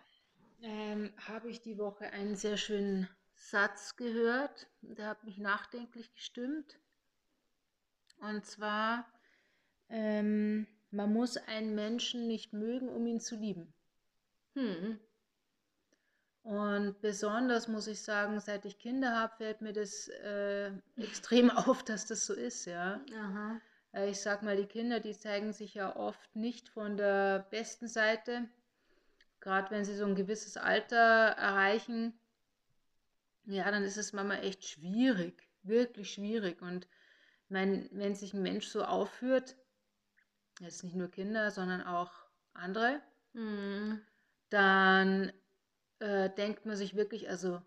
ähm, 0.64 1.14
habe 1.28 1.52
ich 1.52 1.62
die 1.62 1.78
Woche 1.78 2.08
einen 2.08 2.36
sehr 2.36 2.58
schönen 2.58 3.08
Satz 3.36 3.96
gehört, 3.96 4.66
der 4.82 5.06
hat 5.06 5.24
mich 5.26 5.38
nachdenklich 5.38 6.12
gestimmt. 6.16 6.80
Und 8.22 8.44
zwar, 8.44 9.06
ähm, 9.88 10.66
man 10.90 11.14
muss 11.14 11.38
einen 11.38 11.76
Menschen 11.76 12.28
nicht 12.28 12.54
mögen, 12.54 12.90
um 12.90 13.06
ihn 13.06 13.20
zu 13.20 13.36
lieben. 13.36 13.72
Hm. 14.56 15.00
Und 16.44 17.02
besonders 17.02 17.68
muss 17.68 17.88
ich 17.88 18.02
sagen, 18.02 18.40
seit 18.40 18.66
ich 18.66 18.80
Kinder 18.80 19.16
habe, 19.16 19.36
fällt 19.38 19.62
mir 19.62 19.74
das 19.74 20.08
äh, 20.08 20.72
extrem 20.98 21.50
auf, 21.52 21.84
dass 21.84 22.06
das 22.06 22.26
so 22.26 22.34
ist, 22.34 22.66
ja. 22.66 23.02
Aha. 23.16 23.62
Äh, 23.94 24.10
Ich 24.10 24.22
sag 24.22 24.42
mal, 24.44 24.56
die 24.58 24.66
Kinder, 24.66 25.00
die 25.00 25.18
zeigen 25.18 25.54
sich 25.54 25.76
ja 25.76 25.96
oft 25.96 26.36
nicht 26.36 26.70
von 26.70 26.98
der 26.98 27.48
besten 27.52 27.88
Seite, 27.88 28.48
gerade 29.42 29.72
wenn 29.72 29.86
sie 29.86 29.96
so 29.96 30.06
ein 30.06 30.16
gewisses 30.16 30.58
Alter 30.58 30.98
erreichen. 30.98 32.14
Ja, 33.46 33.70
dann 33.72 33.84
ist 33.84 33.98
es 33.98 34.14
manchmal 34.14 34.44
echt 34.46 34.66
schwierig, 34.66 35.48
wirklich 35.64 36.14
schwierig. 36.14 36.62
Und 36.62 36.86
ich 37.46 37.50
meine, 37.52 37.88
wenn 37.92 38.16
sich 38.16 38.34
ein 38.34 38.44
Mensch 38.44 38.68
so 38.68 38.84
aufführt, 38.84 39.56
jetzt 40.60 40.84
nicht 40.84 40.96
nur 40.96 41.10
Kinder, 41.10 41.52
sondern 41.52 41.82
auch 41.82 42.12
andere, 42.54 43.02
Hm. 43.34 44.02
dann 44.50 45.32
äh, 46.00 46.30
denkt 46.30 46.66
man 46.66 46.76
sich 46.76 46.96
wirklich, 46.96 47.30
also 47.30 47.62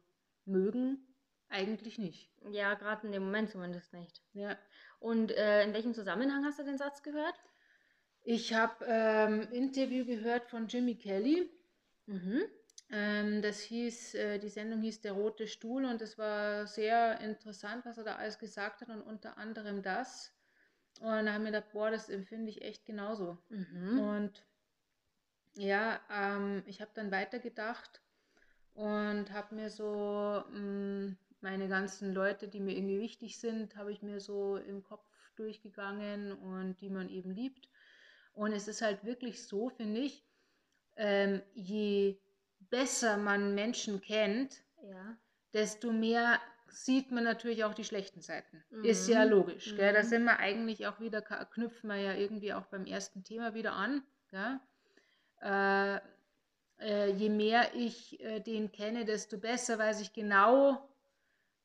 mögen 0.45 0.99
eigentlich 1.49 1.99
nicht. 1.99 2.31
Ja, 2.51 2.75
gerade 2.75 3.07
in 3.07 3.12
dem 3.12 3.25
Moment 3.25 3.51
zumindest 3.51 3.92
nicht. 3.92 4.23
Ja. 4.33 4.57
Und 4.99 5.33
äh, 5.33 5.64
in 5.64 5.75
welchem 5.75 5.95
Zusammenhang 5.95 6.45
hast 6.45 6.59
du 6.59 6.64
den 6.64 6.79
Satz 6.79 7.03
gehört? 7.03 7.35
Ich 8.25 8.55
habe 8.55 8.85
ähm, 8.87 9.49
Interview 9.53 10.05
gehört 10.05 10.47
von 10.49 10.68
Jimmy 10.68 10.95
Kelly. 10.95 11.51
Mhm. 12.07 12.42
Ähm, 12.90 13.42
das 13.42 13.61
hieß, 13.61 14.14
äh, 14.14 14.38
die 14.38 14.49
Sendung 14.49 14.81
hieß 14.81 15.01
Der 15.01 15.12
rote 15.12 15.47
Stuhl 15.47 15.85
und 15.85 16.01
es 16.03 16.18
war 16.18 16.66
sehr 16.66 17.21
interessant, 17.21 17.85
was 17.85 17.99
er 17.99 18.05
da 18.05 18.16
alles 18.16 18.38
gesagt 18.38 18.81
hat 18.81 18.88
und 18.88 19.03
unter 19.03 19.38
anderem 19.38 19.83
das. 19.83 20.33
Und 21.01 21.27
da 21.27 21.33
haben 21.33 21.45
wir 21.45 21.53
gedacht, 21.53 21.73
boah, 21.73 21.90
das 21.90 22.09
empfinde 22.09 22.51
ich 22.51 22.62
echt 22.62 22.87
genauso. 22.87 23.38
Mhm. 23.49 23.99
Und 23.99 24.47
ja, 25.55 26.01
ähm, 26.11 26.62
ich 26.66 26.81
habe 26.81 26.90
dann 26.95 27.11
weitergedacht 27.11 28.03
und 28.74 29.32
habe 29.32 29.54
mir 29.54 29.70
so 29.70 30.44
mh, 30.50 31.14
meine 31.40 31.68
ganzen 31.68 32.12
Leute, 32.14 32.48
die 32.48 32.61
mir 32.61 32.76
irgendwie 32.76 33.00
wichtig 33.00 33.38
sind, 33.38 33.76
habe 33.76 33.92
ich 33.92 34.02
mir 34.02 34.20
so 34.20 34.56
im 34.56 34.82
Kopf 34.82 35.06
durchgegangen 35.37 36.32
und 36.32 36.80
die 36.80 36.90
man 36.90 37.08
eben 37.08 37.30
liebt. 37.30 37.68
Und 38.32 38.52
es 38.52 38.68
ist 38.68 38.82
halt 38.82 39.04
wirklich 39.04 39.46
so, 39.46 39.68
finde 39.68 40.00
ich, 40.00 40.24
ähm, 40.96 41.42
je 41.54 42.18
besser 42.70 43.16
man 43.16 43.54
Menschen 43.54 44.00
kennt, 44.00 44.62
Ja. 44.82 45.16
desto 45.54 45.92
mehr 45.92 46.40
sieht 46.68 47.11
man 47.12 47.24
natürlich 47.24 47.64
auch 47.64 47.74
die 47.74 47.85
schlechten 47.85 48.22
Seiten. 48.22 48.64
Ist 48.82 49.08
ja 49.08 49.22
Mhm. 49.22 49.28
logisch. 49.28 49.74
Gell? 49.76 49.92
Da 49.92 50.02
Mhm. 50.02 50.08
sind 50.08 50.24
wir 50.24 50.38
eigentlich 50.38 50.87
auch 50.87 51.00
wieder, 51.00 51.22
knüpfen 51.22 51.88
wir 51.88 51.96
ja 51.96 52.14
irgendwie 52.14 52.54
auch 52.54 52.66
beim 52.66 52.87
ersten 52.87 53.24
Thema 53.24 53.54
wieder 53.54 53.72
an. 53.74 54.02
Gell? 54.30 54.61
Äh, 55.40 56.00
äh, 56.85 57.11
je 57.11 57.29
mehr 57.29 57.75
ich 57.75 58.21
äh, 58.21 58.40
den 58.40 58.73
kenne, 58.73 59.05
desto 59.05 59.38
besser 59.38 59.79
weiß 59.79 60.01
ich 60.01 60.12
genau, 60.12 60.88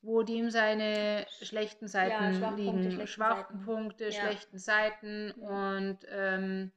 wo 0.02 0.24
dem 0.24 0.50
seine 0.50 1.26
schlechten 1.42 1.88
Seiten 1.88 2.36
Schwachpunkte, 2.36 2.62
liegen. 2.62 2.84
schlechten 2.84 3.08
Schwachpunkte, 3.08 4.04
Seiten. 4.06 4.16
Ja. 4.16 4.22
schlechten 4.22 4.58
Seiten. 4.58 5.34
Ja. 5.42 5.78
Und 5.78 5.98
ähm, 6.10 6.72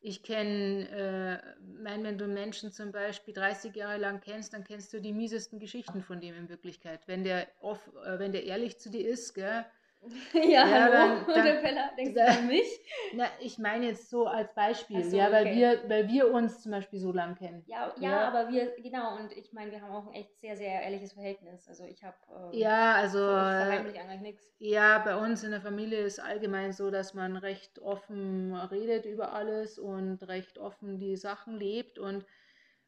ich 0.00 0.22
kenne, 0.22 0.88
äh, 0.90 1.62
mein, 1.82 2.04
wenn 2.04 2.18
du 2.18 2.26
Menschen 2.26 2.70
zum 2.72 2.92
Beispiel 2.92 3.32
30 3.32 3.74
Jahre 3.74 3.96
lang 3.96 4.20
kennst, 4.20 4.52
dann 4.52 4.64
kennst 4.64 4.92
du 4.92 5.00
die 5.00 5.14
miesesten 5.14 5.58
Geschichten 5.58 6.02
von 6.02 6.20
dem 6.20 6.34
in 6.34 6.48
Wirklichkeit. 6.48 7.06
Wenn 7.06 7.24
der, 7.24 7.46
off, 7.60 7.90
äh, 8.04 8.18
wenn 8.18 8.32
der 8.32 8.44
ehrlich 8.44 8.78
zu 8.78 8.90
dir 8.90 9.08
ist, 9.08 9.34
gell, 9.34 9.64
ja, 10.34 10.42
ja, 10.42 10.70
hallo, 10.70 10.92
dann, 10.92 11.26
dann, 11.34 11.44
der 11.44 11.62
Bella, 11.62 11.90
denkst 11.96 12.14
du 12.14 12.24
an 12.26 12.46
mich? 12.46 12.80
Na, 13.14 13.26
ich 13.40 13.58
meine 13.58 13.86
jetzt 13.86 14.10
so 14.10 14.26
als 14.26 14.52
Beispiel, 14.54 15.02
so, 15.04 15.16
ja, 15.16 15.32
weil, 15.32 15.46
okay. 15.46 15.56
wir, 15.56 15.88
weil 15.88 16.08
wir 16.08 16.32
uns 16.32 16.62
zum 16.62 16.72
Beispiel 16.72 16.98
so 16.98 17.12
lang 17.12 17.34
kennen. 17.36 17.62
Ja, 17.66 17.92
ja, 17.98 18.10
ja, 18.10 18.28
aber 18.28 18.48
wir, 18.50 18.74
genau, 18.76 19.16
und 19.16 19.32
ich 19.32 19.52
meine, 19.52 19.70
wir 19.70 19.80
haben 19.80 19.92
auch 19.92 20.06
ein 20.06 20.14
echt 20.14 20.38
sehr, 20.40 20.56
sehr 20.56 20.82
ehrliches 20.82 21.12
Verhältnis. 21.12 21.68
Also 21.68 21.84
ich 21.84 22.04
habe. 22.04 22.16
Ähm, 22.30 22.58
ja, 22.58 22.94
also. 22.94 23.18
Ich 23.18 23.24
verheimliche 23.24 24.00
eigentlich 24.00 24.20
nichts. 24.20 24.54
Ja, 24.58 24.98
bei 24.98 25.16
uns 25.16 25.42
in 25.42 25.50
der 25.50 25.60
Familie 25.60 26.00
ist 26.00 26.20
allgemein 26.20 26.72
so, 26.72 26.90
dass 26.90 27.14
man 27.14 27.36
recht 27.36 27.78
offen 27.78 28.54
redet 28.54 29.06
über 29.06 29.32
alles 29.32 29.78
und 29.78 30.22
recht 30.28 30.58
offen 30.58 30.98
die 30.98 31.16
Sachen 31.16 31.58
lebt 31.58 31.98
und 31.98 32.26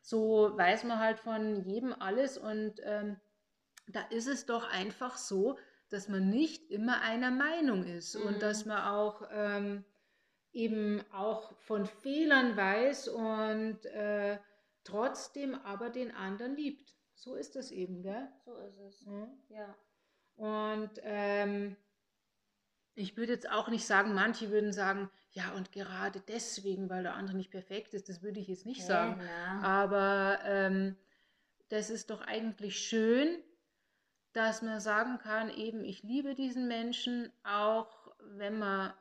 so 0.00 0.52
weiß 0.56 0.84
man 0.84 1.00
halt 1.00 1.18
von 1.18 1.64
jedem 1.64 1.92
alles 1.98 2.38
und 2.38 2.80
ähm, 2.84 3.16
da 3.88 4.02
ist 4.10 4.26
es 4.26 4.46
doch 4.46 4.70
einfach 4.70 5.16
so, 5.16 5.56
dass 5.88 6.08
man 6.08 6.28
nicht 6.28 6.70
immer 6.70 7.00
einer 7.00 7.30
Meinung 7.30 7.84
ist 7.84 8.16
mhm. 8.16 8.26
und 8.26 8.42
dass 8.42 8.66
man 8.66 8.82
auch 8.84 9.28
ähm, 9.30 9.84
eben 10.52 11.04
auch 11.12 11.56
von 11.58 11.86
Fehlern 11.86 12.56
weiß 12.56 13.08
und 13.08 13.84
äh, 13.86 14.38
trotzdem 14.84 15.54
aber 15.54 15.90
den 15.90 16.14
anderen 16.14 16.56
liebt. 16.56 16.94
So 17.14 17.34
ist 17.34 17.56
das 17.56 17.70
eben, 17.70 18.02
gell? 18.02 18.28
So 18.44 18.56
ist 18.56 18.78
es. 18.78 19.06
Mhm. 19.06 19.28
Ja. 19.48 19.74
Und 20.36 20.90
ähm, 21.02 21.76
ich 22.94 23.16
würde 23.16 23.32
jetzt 23.32 23.50
auch 23.50 23.68
nicht 23.68 23.86
sagen, 23.86 24.14
manche 24.14 24.50
würden 24.50 24.72
sagen, 24.72 25.10
ja, 25.30 25.52
und 25.52 25.72
gerade 25.72 26.20
deswegen, 26.28 26.88
weil 26.88 27.02
der 27.02 27.14
andere 27.14 27.36
nicht 27.36 27.50
perfekt 27.50 27.92
ist, 27.92 28.08
das 28.08 28.22
würde 28.22 28.40
ich 28.40 28.48
jetzt 28.48 28.64
nicht 28.64 28.80
ja, 28.80 28.86
sagen. 28.86 29.20
Ja. 29.20 29.60
Aber 29.60 30.38
ähm, 30.44 30.96
das 31.68 31.90
ist 31.90 32.10
doch 32.10 32.22
eigentlich 32.22 32.78
schön, 32.78 33.38
dass 34.36 34.60
man 34.60 34.80
sagen 34.80 35.18
kann, 35.18 35.48
eben, 35.48 35.82
ich 35.82 36.02
liebe 36.02 36.34
diesen 36.34 36.68
Menschen, 36.68 37.32
auch 37.42 37.88
wenn 38.20 38.58
man 38.58 38.92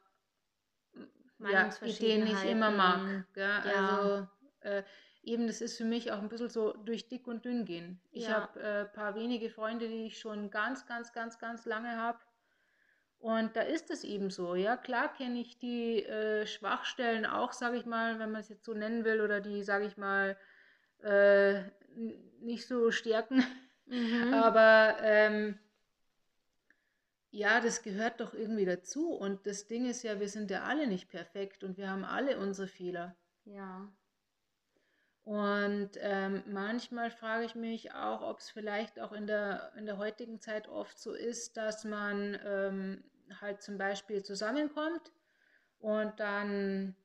ja, 1.40 1.70
Ideen 1.82 2.24
nicht 2.24 2.46
immer 2.46 2.72
mag. 2.72 3.26
Ja, 3.36 3.66
ja. 3.66 3.90
Also 3.90 4.28
äh, 4.62 4.84
eben, 5.24 5.48
das 5.48 5.60
ist 5.60 5.76
für 5.76 5.84
mich 5.84 6.14
auch 6.14 6.20
ein 6.20 6.30
bisschen 6.30 6.50
so 6.50 6.72
durch 6.72 7.10
dick 7.10 7.28
und 7.28 7.44
dünn 7.44 7.66
gehen. 7.66 8.00
Ich 8.12 8.28
ja. 8.28 8.44
habe 8.44 8.60
ein 8.62 8.66
äh, 8.66 8.86
paar 8.86 9.16
wenige 9.16 9.50
Freunde, 9.50 9.90
die 9.90 10.06
ich 10.06 10.20
schon 10.20 10.50
ganz, 10.52 10.86
ganz, 10.86 11.12
ganz, 11.12 11.38
ganz 11.38 11.66
lange 11.66 11.98
habe. 11.98 12.20
Und 13.20 13.58
da 13.58 13.62
ist 13.62 13.92
es 13.92 14.06
eben 14.06 14.30
so. 14.30 14.56
Ja, 14.56 14.78
klar 14.78 15.14
kenne 15.14 15.40
ich 15.40 15.60
die 15.60 16.02
äh, 16.06 16.48
Schwachstellen 16.48 17.26
auch, 17.26 17.52
sage 17.52 17.76
ich 17.76 17.86
mal, 17.86 18.20
wenn 18.20 18.32
man 18.32 18.40
es 18.40 18.48
jetzt 18.48 18.64
so 18.64 18.74
nennen 18.74 19.04
will, 19.04 19.20
oder 19.20 19.42
die, 19.42 19.64
sage 19.64 19.86
ich 19.86 19.98
mal, 19.98 20.38
äh, 21.04 21.64
nicht 22.40 22.68
so 22.68 22.92
Stärken. 22.92 23.44
Mhm. 23.86 24.34
Aber 24.34 24.98
ähm, 25.02 25.60
ja, 27.30 27.60
das 27.60 27.84
gehört 27.84 28.22
doch 28.22 28.34
irgendwie 28.34 28.66
dazu. 28.66 29.12
Und 29.12 29.46
das 29.46 29.68
Ding 29.68 29.90
ist 29.90 30.04
ja, 30.04 30.20
wir 30.20 30.30
sind 30.30 30.50
ja 30.52 30.64
alle 30.64 30.88
nicht 30.88 31.10
perfekt 31.10 31.64
und 31.64 31.78
wir 31.78 31.90
haben 31.90 32.06
alle 32.06 32.40
unsere 32.40 32.68
Fehler. 32.68 33.16
Ja. 33.46 33.92
Und 35.26 35.92
ähm, 35.98 36.44
manchmal 36.46 37.10
frage 37.10 37.46
ich 37.46 37.56
mich 37.56 37.94
auch, 37.94 38.22
ob 38.22 38.40
es 38.40 38.52
vielleicht 38.52 39.00
auch 39.00 39.12
in 39.12 39.26
der, 39.26 39.74
in 39.76 39.86
der 39.86 39.98
heutigen 39.98 40.40
Zeit 40.40 40.68
oft 40.68 41.00
so 41.00 41.14
ist, 41.14 41.58
dass 41.58 41.84
man 41.84 42.40
ähm, 42.46 43.04
halt 43.42 43.64
zum 43.64 43.78
Beispiel 43.78 44.24
zusammenkommt 44.24 45.12
und 45.80 46.20
dann 46.20 46.96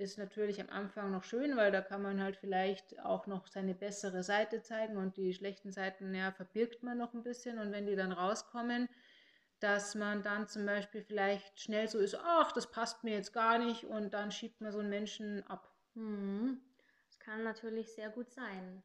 ist 0.00 0.18
natürlich 0.18 0.60
am 0.60 0.70
Anfang 0.70 1.10
noch 1.10 1.24
schön, 1.24 1.56
weil 1.56 1.70
da 1.70 1.82
kann 1.82 2.02
man 2.02 2.22
halt 2.22 2.36
vielleicht 2.36 2.98
auch 3.00 3.26
noch 3.26 3.46
seine 3.46 3.74
bessere 3.74 4.22
Seite 4.22 4.62
zeigen 4.62 4.96
und 4.96 5.16
die 5.16 5.34
schlechten 5.34 5.72
Seiten, 5.72 6.14
ja, 6.14 6.32
verbirgt 6.32 6.82
man 6.82 6.96
noch 6.98 7.12
ein 7.12 7.22
bisschen 7.22 7.58
und 7.58 7.70
wenn 7.70 7.86
die 7.86 7.96
dann 7.96 8.12
rauskommen, 8.12 8.88
dass 9.60 9.94
man 9.94 10.22
dann 10.22 10.48
zum 10.48 10.64
Beispiel 10.64 11.02
vielleicht 11.02 11.60
schnell 11.60 11.86
so 11.86 11.98
ist, 11.98 12.16
ach, 12.16 12.52
das 12.52 12.70
passt 12.70 13.04
mir 13.04 13.12
jetzt 13.12 13.34
gar 13.34 13.58
nicht 13.58 13.84
und 13.84 14.14
dann 14.14 14.32
schiebt 14.32 14.62
man 14.62 14.72
so 14.72 14.78
einen 14.78 14.88
Menschen 14.88 15.46
ab. 15.46 15.70
Hm. 15.94 16.60
Das 17.08 17.18
kann 17.18 17.44
natürlich 17.44 17.92
sehr 17.92 18.08
gut 18.08 18.30
sein. 18.30 18.82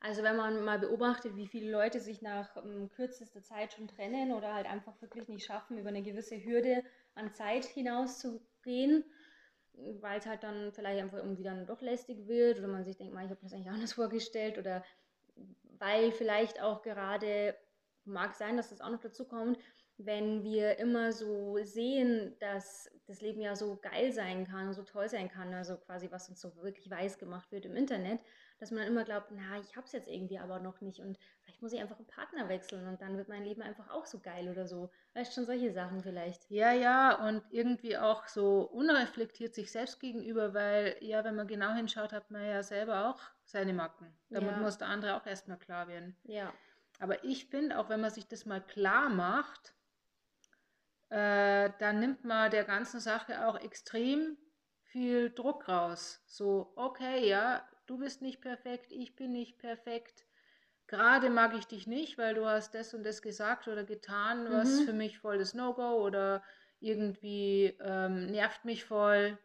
Also 0.00 0.22
wenn 0.22 0.36
man 0.36 0.64
mal 0.64 0.78
beobachtet, 0.78 1.36
wie 1.36 1.46
viele 1.46 1.70
Leute 1.70 2.00
sich 2.00 2.20
nach 2.20 2.56
um, 2.56 2.70
ähm, 2.70 2.88
kürzester 2.88 3.42
Zeit 3.42 3.72
schon 3.74 3.88
trennen 3.88 4.32
oder 4.32 4.54
halt 4.54 4.66
einfach 4.66 5.00
wirklich 5.00 5.28
nicht 5.28 5.44
schaffen, 5.46 5.78
über 5.78 5.88
eine 5.88 6.02
gewisse 6.02 6.42
Hürde 6.42 6.84
an 7.14 7.32
Zeit 7.32 7.64
hinaus 7.64 8.18
zu 8.18 8.40
gehen, 8.62 9.04
weil 10.00 10.18
es 10.18 10.26
halt 10.26 10.42
dann 10.42 10.72
vielleicht 10.72 11.00
einfach 11.00 11.18
irgendwie 11.18 11.42
dann 11.42 11.66
doch 11.66 11.80
lästig 11.80 12.26
wird 12.26 12.58
oder 12.58 12.68
man 12.68 12.84
sich 12.84 12.96
denkt, 12.96 13.14
ich 13.14 13.30
habe 13.30 13.38
das 13.42 13.52
eigentlich 13.52 13.70
anders 13.70 13.92
vorgestellt 13.94 14.58
oder 14.58 14.84
weil 15.78 16.12
vielleicht 16.12 16.60
auch 16.60 16.82
gerade, 16.82 17.56
mag 18.04 18.34
sein, 18.34 18.56
dass 18.56 18.70
das 18.70 18.80
auch 18.80 18.90
noch 18.90 19.00
dazu 19.00 19.24
kommt, 19.26 19.58
wenn 19.98 20.44
wir 20.44 20.78
immer 20.78 21.12
so 21.12 21.58
sehen, 21.64 22.36
dass 22.38 22.88
das 23.06 23.20
Leben 23.20 23.40
ja 23.40 23.56
so 23.56 23.78
geil 23.82 24.12
sein 24.12 24.46
kann, 24.46 24.72
so 24.72 24.82
toll 24.82 25.08
sein 25.08 25.28
kann, 25.28 25.52
also 25.52 25.76
quasi 25.76 26.08
was 26.12 26.28
uns 26.28 26.40
so 26.40 26.54
wirklich 26.62 26.88
weiß 26.88 27.18
gemacht 27.18 27.50
wird 27.50 27.66
im 27.66 27.74
Internet, 27.74 28.20
dass 28.60 28.70
man 28.70 28.80
dann 28.80 28.92
immer 28.92 29.04
glaubt, 29.04 29.32
na, 29.32 29.58
ich 29.60 29.76
habe 29.76 29.86
es 29.86 29.92
jetzt 29.92 30.08
irgendwie 30.08 30.38
aber 30.38 30.60
noch 30.60 30.80
nicht 30.80 31.00
und 31.00 31.18
vielleicht 31.42 31.62
muss 31.62 31.72
ich 31.72 31.80
einfach 31.80 31.96
einen 31.96 32.06
Partner 32.06 32.48
wechseln 32.48 32.86
und 32.86 33.02
dann 33.02 33.16
wird 33.16 33.28
mein 33.28 33.42
Leben 33.42 33.60
einfach 33.60 33.90
auch 33.90 34.06
so 34.06 34.20
geil 34.20 34.48
oder 34.48 34.66
so. 34.66 34.90
Weißt 35.14 35.34
schon 35.34 35.46
solche 35.46 35.72
Sachen 35.72 36.00
vielleicht. 36.00 36.48
Ja, 36.48 36.72
ja, 36.72 37.26
und 37.26 37.42
irgendwie 37.50 37.96
auch 37.98 38.28
so 38.28 38.60
unreflektiert 38.60 39.54
sich 39.54 39.72
selbst 39.72 39.98
gegenüber, 39.98 40.54
weil 40.54 40.96
ja, 41.00 41.24
wenn 41.24 41.34
man 41.34 41.48
genau 41.48 41.72
hinschaut, 41.72 42.12
hat 42.12 42.30
man 42.30 42.44
ja 42.44 42.62
selber 42.62 43.08
auch 43.08 43.20
seine 43.44 43.72
Macken. 43.72 44.12
Damit 44.30 44.52
ja. 44.52 44.58
muss 44.58 44.78
der 44.78 44.88
andere 44.88 45.16
auch 45.16 45.26
erstmal 45.26 45.58
klar 45.58 45.88
werden. 45.88 46.16
Ja. 46.24 46.52
Aber 47.00 47.24
ich 47.24 47.46
finde, 47.46 47.78
auch 47.78 47.88
wenn 47.88 48.00
man 48.00 48.10
sich 48.10 48.26
das 48.26 48.44
mal 48.44 48.60
klar 48.60 49.08
macht, 49.08 49.74
äh, 51.10 51.70
dann 51.78 52.00
nimmt 52.00 52.24
man 52.24 52.50
der 52.50 52.64
ganzen 52.64 53.00
Sache 53.00 53.46
auch 53.46 53.58
extrem 53.60 54.36
viel 54.84 55.30
Druck 55.30 55.68
raus. 55.68 56.22
So, 56.26 56.72
okay, 56.76 57.28
ja, 57.28 57.66
du 57.86 57.98
bist 57.98 58.22
nicht 58.22 58.40
perfekt, 58.40 58.92
ich 58.92 59.16
bin 59.16 59.32
nicht 59.32 59.58
perfekt. 59.58 60.26
Gerade 60.86 61.28
mag 61.28 61.54
ich 61.54 61.66
dich 61.66 61.86
nicht, 61.86 62.16
weil 62.16 62.34
du 62.34 62.46
hast 62.46 62.74
das 62.74 62.94
und 62.94 63.04
das 63.04 63.20
gesagt 63.20 63.68
oder 63.68 63.84
getan, 63.84 64.50
was 64.50 64.80
mhm. 64.80 64.84
für 64.86 64.92
mich 64.94 65.18
voll 65.18 65.38
das 65.38 65.52
No-Go 65.52 66.02
oder 66.04 66.42
irgendwie 66.80 67.76
ähm, 67.80 68.26
nervt 68.26 68.64
mich 68.64 68.84
voll. 68.84 69.38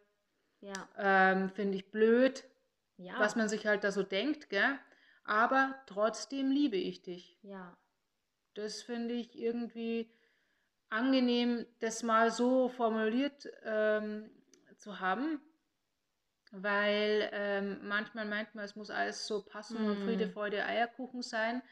Ja. 0.60 0.88
Ähm, 0.96 1.50
Finde 1.50 1.76
ich 1.76 1.90
blöd, 1.90 2.44
ja. 2.96 3.18
was 3.18 3.36
man 3.36 3.48
sich 3.48 3.66
halt 3.66 3.84
da 3.84 3.92
so 3.92 4.02
denkt, 4.02 4.48
gell? 4.48 4.78
Aber 5.24 5.74
trotzdem 5.86 6.50
liebe 6.50 6.76
ich 6.76 7.02
dich. 7.02 7.38
Ja. 7.42 7.76
Das 8.54 8.82
finde 8.82 9.14
ich 9.14 9.38
irgendwie 9.38 10.10
angenehm, 10.94 11.66
das 11.80 12.02
mal 12.02 12.30
so 12.30 12.68
formuliert 12.68 13.46
ähm, 13.64 14.30
zu 14.76 15.00
haben 15.00 15.40
weil 16.56 17.28
ähm, 17.32 17.80
manchmal 17.82 18.26
meint 18.26 18.54
man, 18.54 18.64
es 18.64 18.76
muss 18.76 18.90
alles 18.90 19.26
so 19.26 19.42
passen 19.42 19.82
mm. 19.82 19.86
und 19.86 19.96
Friede, 20.04 20.26
mhm. 20.26 20.32
Freude, 20.32 20.64
Eierkuchen 20.64 21.22
sein. 21.22 21.62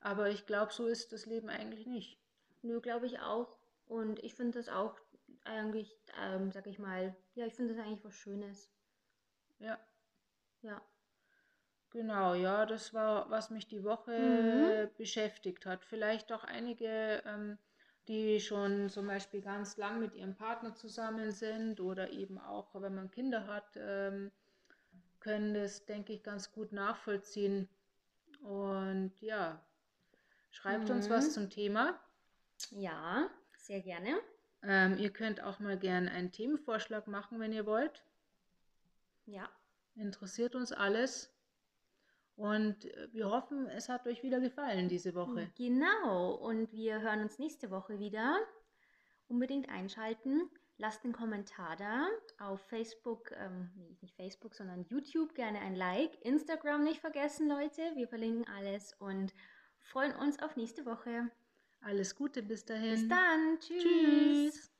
Aber 0.00 0.28
ich 0.28 0.46
glaube, 0.46 0.72
so 0.72 0.86
ist 0.86 1.12
das 1.12 1.24
Leben 1.24 1.48
eigentlich 1.48 1.86
nicht. 1.86 2.20
Nö, 2.62 2.80
glaube 2.80 3.06
ich 3.06 3.18
auch. 3.20 3.56
Und 3.86 4.22
ich 4.22 4.34
finde 4.34 4.58
das 4.58 4.68
auch 4.68 4.98
eigentlich, 5.44 5.96
ähm, 6.20 6.52
sag 6.52 6.66
ich 6.66 6.78
mal, 6.78 7.16
ja, 7.34 7.46
ich 7.46 7.54
finde 7.54 7.74
das 7.74 7.82
eigentlich 7.82 8.04
was 8.04 8.14
Schönes. 8.14 8.70
Ja. 9.58 9.78
Ja. 10.60 10.82
Genau, 11.90 12.34
ja, 12.34 12.66
das 12.66 12.92
war, 12.92 13.30
was 13.30 13.48
mich 13.48 13.68
die 13.68 13.84
Woche 13.84 14.18
mhm. 14.18 14.96
beschäftigt 14.98 15.64
hat. 15.64 15.82
Vielleicht 15.84 16.30
auch 16.30 16.44
einige 16.44 17.22
ähm, 17.24 17.58
die 18.08 18.40
schon 18.40 18.88
zum 18.88 19.06
Beispiel 19.06 19.40
ganz 19.40 19.76
lang 19.76 20.00
mit 20.00 20.14
ihrem 20.14 20.34
Partner 20.34 20.74
zusammen 20.74 21.32
sind 21.32 21.80
oder 21.80 22.10
eben 22.10 22.38
auch, 22.38 22.68
wenn 22.74 22.94
man 22.94 23.10
Kinder 23.10 23.46
hat, 23.46 23.76
ähm, 23.76 24.30
können 25.20 25.54
das, 25.54 25.84
denke 25.86 26.12
ich, 26.12 26.22
ganz 26.22 26.52
gut 26.52 26.72
nachvollziehen. 26.72 27.68
Und 28.42 29.12
ja, 29.20 29.60
schreibt 30.50 30.88
mhm. 30.88 30.96
uns 30.96 31.10
was 31.10 31.32
zum 31.32 31.50
Thema. 31.50 31.98
Ja, 32.70 33.28
sehr 33.56 33.80
gerne. 33.80 34.20
Ähm, 34.62 34.96
ihr 34.98 35.10
könnt 35.10 35.42
auch 35.42 35.58
mal 35.58 35.78
gerne 35.78 36.10
einen 36.10 36.32
Themenvorschlag 36.32 37.06
machen, 37.08 37.40
wenn 37.40 37.52
ihr 37.52 37.66
wollt. 37.66 38.04
Ja. 39.26 39.48
Interessiert 39.96 40.54
uns 40.54 40.72
alles. 40.72 41.32
Und 42.36 42.84
äh, 42.84 43.08
wir 43.12 43.30
hoffen, 43.30 43.66
es 43.68 43.88
hat 43.88 44.06
euch 44.06 44.22
wieder 44.22 44.40
gefallen 44.40 44.88
diese 44.88 45.14
Woche. 45.14 45.50
Genau. 45.56 46.34
Und 46.34 46.72
wir 46.72 47.00
hören 47.00 47.22
uns 47.22 47.38
nächste 47.38 47.70
Woche 47.70 47.98
wieder. 47.98 48.38
Unbedingt 49.28 49.68
einschalten. 49.68 50.50
Lasst 50.78 51.04
einen 51.04 51.14
Kommentar 51.14 51.76
da. 51.76 52.06
Auf 52.38 52.60
Facebook, 52.68 53.32
ähm, 53.32 53.70
nicht 54.02 54.14
Facebook, 54.14 54.54
sondern 54.54 54.84
YouTube 54.84 55.34
gerne 55.34 55.60
ein 55.60 55.74
Like. 55.74 56.22
Instagram 56.24 56.84
nicht 56.84 57.00
vergessen, 57.00 57.48
Leute. 57.48 57.80
Wir 57.94 58.06
verlinken 58.06 58.46
alles 58.54 58.92
und 58.98 59.32
freuen 59.80 60.14
uns 60.14 60.40
auf 60.42 60.56
nächste 60.56 60.84
Woche. 60.84 61.30
Alles 61.80 62.14
Gute 62.14 62.42
bis 62.42 62.66
dahin. 62.66 62.92
Bis 62.92 63.08
dann. 63.08 63.58
Tschüss. 63.60 63.82
Tschüss. 63.82 64.75